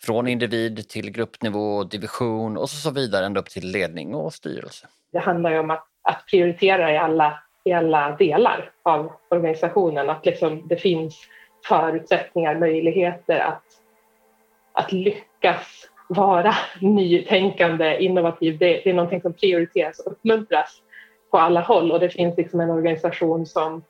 Från 0.00 0.28
individ 0.28 0.88
till 0.88 1.10
gruppnivå, 1.10 1.84
division 1.84 2.56
och 2.56 2.70
så 2.70 2.90
vidare 2.90 3.26
ända 3.26 3.40
upp 3.40 3.50
till 3.50 3.70
ledning 3.70 4.14
och 4.14 4.34
styrelse. 4.34 4.86
Det 5.12 5.18
handlar 5.18 5.50
ju 5.50 5.58
om 5.58 5.70
att, 5.70 5.86
att 6.02 6.24
prioritera 6.30 6.92
i 6.92 6.98
alla, 6.98 7.42
i 7.64 7.72
alla 7.72 8.16
delar 8.16 8.70
av 8.82 9.12
organisationen. 9.30 10.10
Att 10.10 10.26
liksom 10.26 10.68
det 10.68 10.76
finns 10.76 11.28
förutsättningar, 11.68 12.58
möjligheter 12.58 13.38
att, 13.38 13.64
att 14.72 14.92
lyckas 14.92 15.88
vara 16.14 16.54
nytänkande, 16.80 17.98
innovativ. 17.98 18.58
Det, 18.58 18.66
det 18.84 18.90
är 18.90 18.94
någonting 18.94 19.20
som 19.20 19.32
prioriteras 19.32 19.98
och 19.98 20.12
uppmuntras 20.12 20.80
på 21.30 21.38
alla 21.38 21.60
håll 21.60 21.92
och 21.92 22.00
det 22.00 22.10
finns 22.10 22.36
liksom 22.36 22.60
en 22.60 22.70
organisation 22.70 23.46
som, 23.46 23.82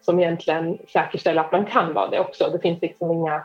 som 0.00 0.20
egentligen 0.20 0.78
säkerställer 0.88 1.40
att 1.40 1.52
man 1.52 1.66
kan 1.66 1.94
vara 1.94 2.10
det 2.10 2.20
också. 2.20 2.50
Det 2.52 2.58
finns 2.58 2.82
liksom 2.82 3.10
inga, 3.10 3.42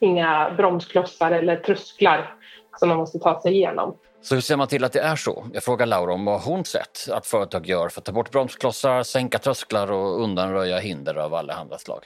inga 0.00 0.50
bromsklossar 0.56 1.30
eller 1.30 1.56
trösklar 1.56 2.34
som 2.78 2.88
man 2.88 2.98
måste 2.98 3.18
ta 3.18 3.40
sig 3.40 3.52
igenom. 3.52 3.96
Så 4.22 4.34
hur 4.34 4.42
ser 4.42 4.56
man 4.56 4.68
till 4.68 4.84
att 4.84 4.92
det 4.92 5.00
är 5.00 5.16
så? 5.16 5.44
Jag 5.52 5.62
frågar 5.62 5.86
Laura 5.86 6.12
om 6.12 6.24
vad 6.24 6.40
hon 6.40 6.64
sett 6.64 7.08
att 7.10 7.26
företag 7.26 7.66
gör 7.66 7.88
för 7.88 8.00
att 8.00 8.04
ta 8.04 8.12
bort 8.12 8.30
bromsklossar, 8.30 9.02
sänka 9.02 9.38
trösklar 9.38 9.92
och 9.92 10.22
undanröja 10.22 10.78
hinder 10.78 11.14
av 11.14 11.34
allehanda 11.34 11.78
slag. 11.78 12.04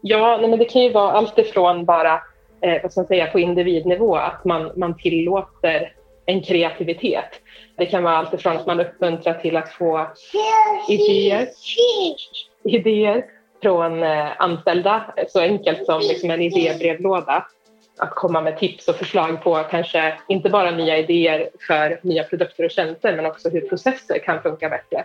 Ja, 0.00 0.38
men 0.40 0.58
det 0.58 0.64
kan 0.64 0.82
ju 0.82 0.92
vara 0.92 1.12
allt 1.12 1.38
ifrån 1.38 1.84
bara 1.84 2.22
eh, 2.64 2.82
vad 2.82 2.92
ska 2.92 3.00
man 3.00 3.08
säga, 3.08 3.26
på 3.26 3.40
individnivå 3.40 4.16
att 4.16 4.44
man, 4.44 4.72
man 4.76 4.96
tillåter 4.96 5.92
en 6.26 6.42
kreativitet. 6.42 7.40
Det 7.76 7.86
kan 7.86 8.02
vara 8.02 8.16
allt 8.16 8.34
ifrån 8.34 8.56
att 8.56 8.66
man 8.66 8.80
uppmuntrar 8.80 9.34
till 9.34 9.56
att 9.56 9.72
få 9.72 10.06
idéer, 10.88 11.48
idéer 12.64 13.24
från 13.62 14.02
eh, 14.02 14.40
anställda, 14.42 15.14
så 15.28 15.40
enkelt 15.40 15.86
som 15.86 16.00
liksom 16.00 16.30
en 16.30 16.40
idébrevlåda. 16.40 17.46
Att 17.98 18.14
komma 18.14 18.40
med 18.40 18.58
tips 18.58 18.88
och 18.88 18.96
förslag 18.96 19.42
på 19.42 19.64
kanske 19.70 20.14
inte 20.28 20.50
bara 20.50 20.70
nya 20.70 20.98
idéer 20.98 21.50
för 21.66 22.00
nya 22.02 22.24
produkter 22.24 22.64
och 22.64 22.70
tjänster 22.70 23.16
men 23.16 23.26
också 23.26 23.48
hur 23.48 23.60
processer 23.60 24.18
kan 24.18 24.42
funka 24.42 24.68
bättre. 24.68 25.04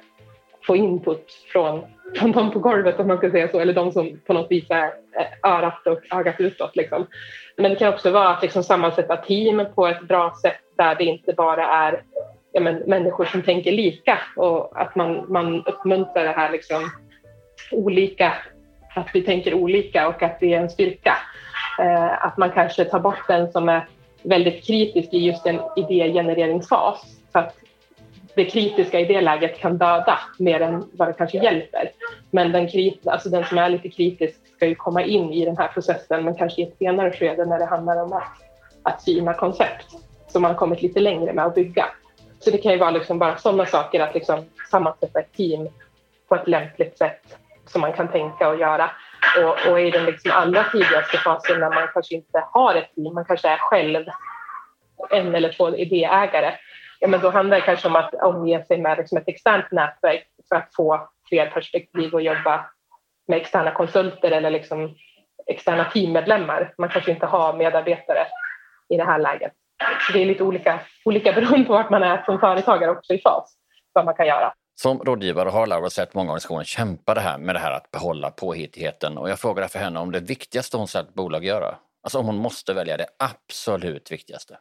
Få 0.69 0.75
input 0.75 1.31
från, 1.51 1.81
från 2.15 2.31
de 2.31 2.51
på 2.51 2.59
golvet 2.59 2.99
om 2.99 3.07
man 3.07 3.17
ska 3.17 3.31
säga 3.31 3.47
så, 3.47 3.59
eller 3.59 3.73
de 3.73 3.91
som 3.91 4.19
på 4.27 4.33
något 4.33 4.51
vis 4.51 4.65
är 4.69 4.85
eh, 4.85 5.51
örat 5.51 5.87
och 5.87 6.17
ögat 6.17 6.35
utåt. 6.39 6.75
Liksom. 6.75 7.07
Men 7.57 7.71
det 7.71 7.77
kan 7.77 7.93
också 7.93 8.11
vara 8.11 8.29
att 8.29 8.41
liksom 8.41 8.63
sammansätta 8.63 9.17
team 9.17 9.65
på 9.75 9.87
ett 9.87 10.01
bra 10.01 10.33
sätt 10.41 10.59
där 10.77 10.95
det 10.95 11.03
inte 11.03 11.33
bara 11.33 11.67
är 11.67 12.03
ja, 12.51 12.61
men, 12.61 12.75
människor 12.75 13.25
som 13.25 13.41
tänker 13.41 13.71
lika 13.71 14.19
och 14.35 14.81
att 14.81 14.95
man, 14.95 15.25
man 15.27 15.65
uppmuntrar 15.65 16.23
det 16.23 16.31
här 16.31 16.51
liksom, 16.51 16.89
olika, 17.71 18.33
att 18.95 19.07
vi 19.13 19.21
tänker 19.21 19.53
olika 19.53 20.07
och 20.07 20.23
att 20.23 20.39
det 20.39 20.53
är 20.53 20.59
en 20.59 20.69
styrka. 20.69 21.17
Eh, 21.79 22.25
att 22.25 22.37
man 22.37 22.51
kanske 22.51 22.85
tar 22.85 22.99
bort 22.99 23.27
den 23.27 23.51
som 23.51 23.69
är 23.69 23.87
väldigt 24.23 24.67
kritisk 24.67 25.13
i 25.13 25.17
just 25.17 25.45
en 25.45 25.59
idégenereringsfas. 25.75 27.01
Så 27.31 27.39
att 27.39 27.55
det 28.35 28.45
kritiska 28.45 28.99
i 28.99 29.05
det 29.05 29.21
läget 29.21 29.59
kan 29.59 29.77
döda 29.77 30.19
mer 30.39 30.61
än 30.61 30.89
vad 30.93 31.07
det 31.07 31.13
kanske 31.13 31.37
hjälper. 31.37 31.91
Men 32.31 32.51
den, 32.51 32.67
krit, 32.67 33.07
alltså 33.07 33.29
den 33.29 33.45
som 33.45 33.57
är 33.57 33.69
lite 33.69 33.89
kritisk 33.89 34.39
ska 34.55 34.65
ju 34.65 34.75
komma 34.75 35.03
in 35.03 35.33
i 35.33 35.45
den 35.45 35.57
här 35.57 35.67
processen 35.67 36.25
men 36.25 36.35
kanske 36.35 36.61
i 36.61 36.63
ett 36.63 36.77
senare 36.77 37.11
skede 37.11 37.45
när 37.45 37.59
det 37.59 37.65
handlar 37.65 38.03
om 38.03 38.13
att, 38.13 38.31
att 38.83 39.01
syna 39.01 39.33
koncept 39.33 39.87
som 40.27 40.41
man 40.41 40.51
har 40.51 40.57
kommit 40.57 40.81
lite 40.81 40.99
längre 40.99 41.33
med 41.33 41.45
att 41.45 41.55
bygga. 41.55 41.85
Så 42.39 42.51
det 42.51 42.57
kan 42.57 42.71
ju 42.71 42.77
vara 42.77 42.91
liksom 42.91 43.19
bara 43.19 43.37
sådana 43.37 43.65
saker 43.65 43.99
att 43.99 44.13
liksom 44.13 44.45
sammansätta 44.71 45.19
ett 45.19 45.33
team 45.33 45.69
på 46.27 46.35
ett 46.35 46.47
lämpligt 46.47 46.97
sätt 46.97 47.21
som 47.65 47.81
man 47.81 47.93
kan 47.93 48.11
tänka 48.11 48.49
och 48.49 48.59
göra. 48.59 48.91
Och, 49.37 49.71
och 49.71 49.81
i 49.81 49.91
den 49.91 50.05
liksom 50.05 50.31
allra 50.31 50.63
tidigaste 50.63 51.17
fasen 51.17 51.59
när 51.59 51.69
man 51.69 51.87
kanske 51.93 52.15
inte 52.15 52.43
har 52.51 52.75
ett 52.75 52.95
team, 52.95 53.13
man 53.13 53.25
kanske 53.25 53.47
är 53.47 53.57
själv 53.57 54.05
en 55.09 55.35
eller 55.35 55.53
två 55.53 55.75
idéägare, 55.75 56.53
ja, 56.99 57.07
men 57.07 57.21
då 57.21 57.29
handlar 57.29 57.57
det 57.57 57.65
kanske 57.65 57.87
om 57.87 57.95
att 57.95 58.13
omge 58.13 58.65
sig 58.65 58.81
med 58.81 58.97
liksom 58.97 59.17
ett 59.17 59.27
externt 59.27 59.71
nätverk 59.71 60.27
för 60.49 60.55
att 60.55 60.75
få 60.75 61.09
fler 61.29 61.45
perspektiv 61.45 62.13
och 62.13 62.21
jobba 62.21 62.65
med 63.27 63.41
externa 63.41 63.71
konsulter 63.71 64.31
eller 64.31 64.49
liksom 64.49 64.95
externa 65.47 65.85
teammedlemmar. 65.85 66.73
Man 66.77 66.89
kanske 66.89 67.11
inte 67.11 67.25
har 67.25 67.53
medarbetare 67.53 68.27
i 68.89 68.97
det 68.97 69.03
här 69.03 69.19
läget. 69.19 69.51
Så 70.07 70.13
det 70.13 70.21
är 70.21 70.25
lite 70.25 70.43
olika, 70.43 70.79
olika 71.05 71.33
beroende 71.33 71.65
på 71.65 71.73
vart 71.73 71.89
man 71.89 72.03
är 72.03 72.23
som 72.25 72.39
företagare 72.39 72.91
också 72.91 73.13
i 73.13 73.21
fas, 73.21 73.57
vad 73.93 74.05
man 74.05 74.15
kan 74.15 74.27
göra. 74.27 74.53
Som 74.75 74.99
rådgivare 74.99 75.49
har 75.49 75.67
Laura 75.67 75.89
sett 75.89 76.13
många 76.13 76.31
organisationer 76.31 76.63
kämpa 76.63 77.13
det 77.13 77.21
här 77.21 77.37
med 77.37 77.55
det 77.55 77.59
här 77.59 77.71
att 77.71 77.91
behålla 77.91 78.31
påhittigheten 78.31 79.17
och 79.17 79.29
jag 79.29 79.39
frågar 79.39 79.61
därför 79.61 79.79
henne 79.79 79.99
om 79.99 80.11
det 80.11 80.19
viktigaste 80.19 80.77
hon 80.77 80.87
sett 80.87 81.13
bolag 81.13 81.45
göra. 81.45 81.75
Alltså 82.03 82.19
om 82.19 82.25
hon 82.25 82.37
måste 82.37 82.73
välja 82.73 82.97
det 82.97 83.07
absolut 83.19 84.11
viktigaste. 84.11 84.57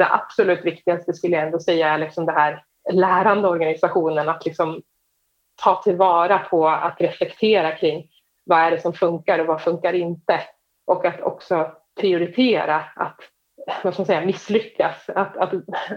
Det 0.00 0.12
absolut 0.12 0.64
viktigaste 0.64 1.12
skulle 1.12 1.36
jag 1.36 1.46
ändå 1.46 1.60
säga 1.60 1.88
är 1.88 1.98
liksom 1.98 2.26
det 2.26 2.32
här 2.32 2.64
lärande 2.92 3.48
organisationen, 3.48 4.28
att 4.28 4.44
liksom 4.44 4.82
ta 5.62 5.82
tillvara 5.82 6.38
på 6.38 6.68
att 6.68 7.00
reflektera 7.00 7.76
kring 7.76 8.10
vad 8.44 8.58
är 8.58 8.70
det 8.70 8.80
som 8.80 8.92
funkar 8.92 9.38
och 9.38 9.46
vad 9.46 9.62
funkar 9.62 9.92
inte? 9.92 10.40
Och 10.86 11.04
att 11.04 11.20
också 11.20 11.72
prioritera 12.00 12.84
att 12.96 13.16
vad 13.82 13.94
ska 13.94 14.00
man 14.00 14.06
säga, 14.06 14.26
misslyckas. 14.26 15.08
Att, 15.08 15.36
att 15.36 15.52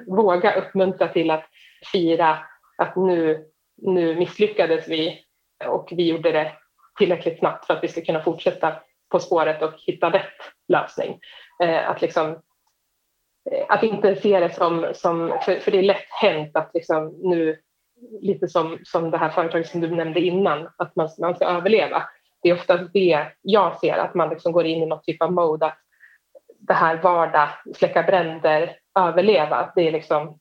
våga 0.08 0.56
uppmuntra 0.56 1.08
till 1.08 1.32
att 1.32 1.46
fira 1.92 2.38
att 2.78 2.96
nu, 2.96 3.46
nu 3.82 4.16
misslyckades 4.16 4.88
vi 4.88 5.20
och 5.66 5.90
vi 5.92 6.08
gjorde 6.08 6.32
det 6.32 6.52
tillräckligt 6.98 7.40
snabbt 7.40 7.66
för 7.66 7.74
att 7.74 7.84
vi 7.84 7.88
ska 7.88 8.02
kunna 8.02 8.24
fortsätta 8.24 8.76
på 9.12 9.20
spåret 9.20 9.62
och 9.62 9.74
hitta 9.88 10.10
rätt 10.10 10.40
lösning. 10.68 11.20
Eh, 11.64 11.90
att, 11.90 12.02
liksom, 12.02 12.42
Eh, 13.52 13.66
att 13.70 13.84
inte 13.84 14.16
se 14.16 14.40
det 14.40 14.54
som, 14.54 14.92
som 14.94 15.38
för, 15.42 15.60
för 15.60 15.72
det 15.72 15.78
är 15.78 15.84
lätt 15.84 16.10
hänt 16.22 16.56
att 16.56 16.72
liksom 16.74 17.16
nu, 17.24 17.58
lite 18.22 18.48
som, 18.48 18.80
som 18.84 19.12
det 19.12 19.18
här 19.18 19.30
företaget 19.30 19.68
som 19.68 19.82
du 19.82 19.96
nämnde 19.96 20.20
innan, 20.20 20.70
att 20.78 20.96
man, 20.96 21.10
man 21.20 21.36
ska 21.36 21.46
överleva. 21.46 22.04
Det 22.42 22.50
är 22.50 22.54
ofta 22.54 22.78
det 22.78 23.26
jag 23.42 23.80
ser, 23.80 23.98
att 23.98 24.14
man 24.14 24.30
liksom 24.30 24.52
går 24.52 24.66
in 24.66 24.84
i 24.84 24.86
något 24.86 25.04
typ 25.04 25.22
av 25.22 25.32
mode 25.32 25.66
att 25.66 25.78
det 26.68 26.74
här 26.74 27.02
vardag, 27.02 27.50
släcka 27.76 28.04
bränder, 28.04 28.76
överleva, 29.00 29.72
det 29.76 29.88
är 29.88 29.92
liksom 29.92 30.40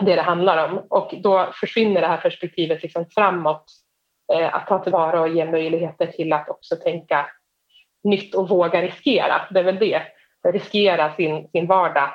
det 0.00 0.14
det 0.14 0.22
handlar 0.22 0.68
om. 0.68 0.78
Och 0.90 1.14
då 1.22 1.50
försvinner 1.54 2.00
det 2.00 2.06
här 2.06 2.16
perspektivet 2.16 2.82
liksom 2.82 3.06
framåt, 3.14 3.64
eh, 4.32 4.54
att 4.54 4.66
ta 4.66 4.78
tillvara 4.78 5.20
och 5.20 5.28
ge 5.28 5.50
möjligheter 5.50 6.06
till 6.06 6.32
att 6.32 6.48
också 6.48 6.76
tänka 6.76 7.26
nytt 8.04 8.34
och 8.34 8.48
våga 8.48 8.82
riskera. 8.82 9.40
Det 9.50 9.60
är 9.60 9.64
väl 9.64 9.78
det, 9.78 10.02
riskera 10.44 11.14
sin, 11.14 11.48
sin 11.48 11.66
vardag, 11.66 12.10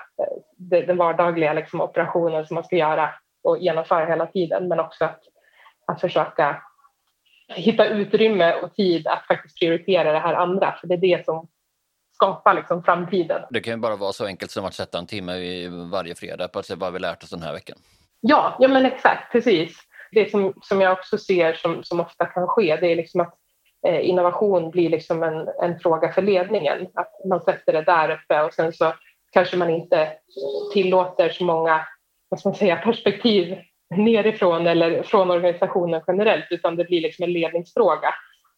eh, 0.72 0.86
den 0.88 0.98
vardagliga 0.98 1.54
liksom, 1.54 1.82
operationen 1.82 2.48
som 2.48 2.56
man 2.56 2.64
ska 2.64 2.76
göra 2.76 3.10
och 3.44 3.58
genomföra 3.58 4.06
hela 4.06 4.26
tiden, 4.26 4.68
men 4.68 4.80
också 4.80 5.06
att, 5.06 5.20
att 5.88 6.02
försöka 6.02 6.62
hitta 7.48 7.86
utrymme 7.86 8.54
och 8.54 8.76
tid 8.76 9.08
att 9.08 9.28
faktiskt 9.28 9.60
prioritera 9.60 10.12
det 10.12 10.20
här 10.20 10.34
andra, 10.34 10.76
för 10.82 10.88
det 10.88 10.94
är 10.94 11.18
det 11.18 11.26
som 11.26 11.48
skapar 12.16 12.54
liksom 12.54 12.84
framtiden. 12.84 13.42
Det 13.50 13.60
kan 13.60 13.74
ju 13.74 13.80
bara 13.80 13.96
vara 13.96 14.14
så 14.14 14.26
enkelt 14.26 14.52
som 14.52 14.66
att 14.66 14.74
sätta 14.74 14.98
en 14.98 15.08
timme 15.08 15.34
varje 15.92 16.16
fredag 16.16 16.48
på 16.48 16.60
att 16.60 16.66
se 16.66 16.76
vad 16.76 16.94
vi 16.94 17.00
lärt 17.00 17.24
oss 17.24 17.30
den 17.30 17.42
här 17.42 17.54
veckan. 17.54 17.78
Ja, 18.20 18.58
ja 18.60 18.68
men 18.68 18.86
exakt, 18.86 19.32
precis. 19.32 19.78
Det 20.12 20.32
som, 20.32 20.54
som 20.62 20.82
jag 20.82 20.94
också 20.94 21.18
ser 21.18 21.54
som, 21.54 21.84
som 21.84 22.00
ofta 22.00 22.26
kan 22.26 22.48
ske, 22.48 22.76
det 22.76 22.92
är 22.92 22.96
liksom 22.96 23.22
att 23.22 23.34
Eh, 23.88 24.10
innovation 24.10 24.72
blir 24.72 24.90
liksom 24.90 25.24
en, 25.24 25.50
en 25.62 25.80
fråga 25.80 26.12
för 26.12 26.22
ledningen. 26.22 26.88
Att 26.94 27.12
man 27.26 27.42
sätter 27.42 27.74
det 27.74 27.82
där 27.82 28.10
uppe 28.12 28.42
och 28.44 28.54
sen 28.54 28.74
så 28.74 28.94
kanske 29.32 29.58
man 29.58 29.70
inte 29.70 30.10
tillåter 30.74 31.30
så 31.30 31.44
många 31.44 31.86
vad 32.30 32.40
ska 32.40 32.50
man 32.50 32.56
säga, 32.56 32.76
perspektiv 32.76 33.58
nerifrån 33.96 34.68
eller 34.68 35.04
från 35.04 35.32
organisationen 35.32 36.02
generellt, 36.08 36.46
utan 36.50 36.76
det 36.76 36.84
blir 36.84 37.02
liksom 37.02 37.24
en 37.24 37.34
ledningsfråga. 37.34 38.14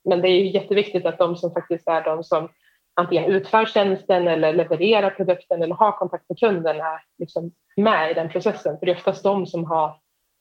Men 0.10 0.22
det 0.22 0.28
är 0.28 0.40
ju 0.40 0.50
jätteviktigt 0.50 1.06
att 1.06 1.18
de 1.18 1.36
som 1.36 1.52
faktiskt 1.52 1.88
är 1.88 2.02
de 2.02 2.24
som 2.24 2.50
antingen 2.96 3.26
utför 3.26 3.66
tjänsten 3.66 4.28
eller 4.28 4.54
levererar 4.54 5.10
produkten 5.10 5.64
eller 5.64 5.76
har 5.76 5.92
kontakt 5.92 6.30
med 6.30 6.40
kunden 6.40 6.76
är 6.76 7.02
liksom 7.20 7.52
med 7.76 8.12
i 8.12 8.14
den 8.14 8.30
processen. 8.30 8.80
För 8.80 8.86
det 8.86 8.92
är 8.92 8.96
oftast 8.96 9.24
de 9.24 9.46
som 9.46 9.66
har 9.66 9.96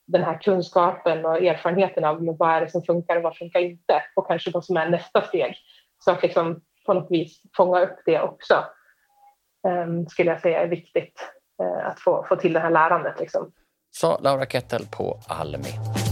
den 0.06 0.24
här 0.24 0.38
kunskapen 0.38 1.24
och 1.24 1.42
erfarenheten 1.42 2.04
av 2.04 2.36
vad 2.38 2.50
är 2.50 2.60
det 2.60 2.70
som 2.70 2.82
funkar 2.82 3.16
och 3.16 3.22
vad 3.22 3.36
funkar 3.36 3.60
inte 3.60 4.02
och 4.16 4.26
kanske 4.26 4.50
vad 4.50 4.64
som 4.64 4.76
är 4.76 4.88
nästa 4.88 5.22
steg. 5.22 5.56
Så 5.98 6.10
att 6.10 6.22
liksom 6.22 6.60
på 6.86 6.94
något 6.94 7.10
vis 7.10 7.42
fånga 7.56 7.80
upp 7.80 7.96
det 8.06 8.20
också 8.20 8.64
um, 9.68 10.06
skulle 10.06 10.30
jag 10.30 10.40
säga 10.40 10.62
är 10.62 10.68
viktigt 10.68 11.28
uh, 11.62 11.86
att 11.86 12.00
få, 12.00 12.26
få 12.28 12.36
till 12.36 12.52
det 12.52 12.60
här 12.60 12.70
lärandet. 12.70 13.20
Liksom. 13.20 13.52
Sa 13.90 14.18
Laura 14.22 14.46
Kettel 14.46 14.86
på 14.86 15.18
Almi. 15.28 16.03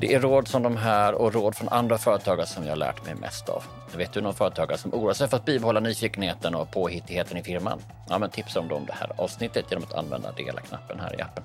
Det 0.00 0.14
är 0.14 0.20
råd 0.20 0.48
som 0.48 0.62
de 0.62 0.76
här 0.76 1.14
och 1.14 1.34
råd 1.34 1.54
från 1.54 1.68
andra 1.68 1.98
företagare 1.98 2.46
som 2.46 2.64
jag 2.64 2.70
har 2.70 2.76
lärt 2.76 3.04
mig 3.04 3.14
mest 3.14 3.48
av. 3.48 3.64
Vet 3.96 4.12
du 4.12 4.20
någon 4.20 4.34
företagare 4.34 4.78
som 4.78 4.94
oroar 4.94 5.12
sig 5.12 5.28
för 5.28 5.36
att 5.36 5.44
bibehålla 5.44 5.80
nyfikenheten 5.80 6.54
och 6.54 6.70
påhittigheten 6.70 7.36
i 7.36 7.42
firman? 7.42 7.82
Ja, 8.08 8.18
men 8.18 8.30
tipsa 8.30 8.60
om 8.60 8.68
dem 8.68 8.86
det 8.86 8.92
här 8.92 9.10
avsnittet 9.16 9.64
genom 9.70 9.84
att 9.84 9.94
använda 9.94 10.32
dela-knappen 10.32 11.00
här 11.00 11.18
i 11.18 11.22
appen. 11.22 11.44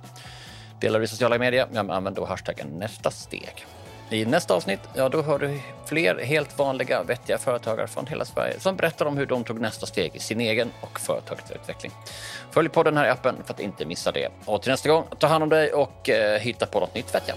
Delar 0.79 0.99
du 0.99 1.05
i 1.05 1.07
sociala 1.07 1.37
medier? 1.37 1.67
Ja, 1.73 1.83
men 1.83 1.95
använd 1.95 2.15
då 2.15 2.25
hashtaggen 2.25 2.67
nästa 2.67 3.11
steg. 3.11 3.65
I 4.09 4.25
nästa 4.25 4.53
avsnitt, 4.53 4.79
ja 4.93 5.09
då 5.09 5.21
hör 5.21 5.39
du 5.39 5.59
fler 5.85 6.23
helt 6.23 6.57
vanliga 6.57 7.03
vettiga 7.03 7.37
företagare 7.37 7.87
från 7.87 8.07
hela 8.07 8.25
Sverige 8.25 8.59
som 8.59 8.75
berättar 8.75 9.05
om 9.05 9.17
hur 9.17 9.25
de 9.25 9.43
tog 9.43 9.61
nästa 9.61 9.85
steg 9.85 10.15
i 10.15 10.19
sin 10.19 10.41
egen 10.41 10.71
och 10.81 10.99
företagets 10.99 11.51
utveckling. 11.51 11.91
Följ 12.51 12.69
podden 12.69 12.97
här 12.97 13.05
i 13.05 13.09
appen 13.09 13.35
för 13.45 13.53
att 13.53 13.59
inte 13.59 13.85
missa 13.85 14.11
det. 14.11 14.29
Och 14.45 14.61
till 14.61 14.71
nästa 14.71 14.89
gång, 14.89 15.05
ta 15.19 15.27
hand 15.27 15.43
om 15.43 15.49
dig 15.49 15.73
och 15.73 16.09
eh, 16.09 16.39
hitta 16.39 16.65
på 16.65 16.79
något 16.79 16.95
nytt 16.95 17.11
fett 17.11 17.23
ja. 17.27 17.33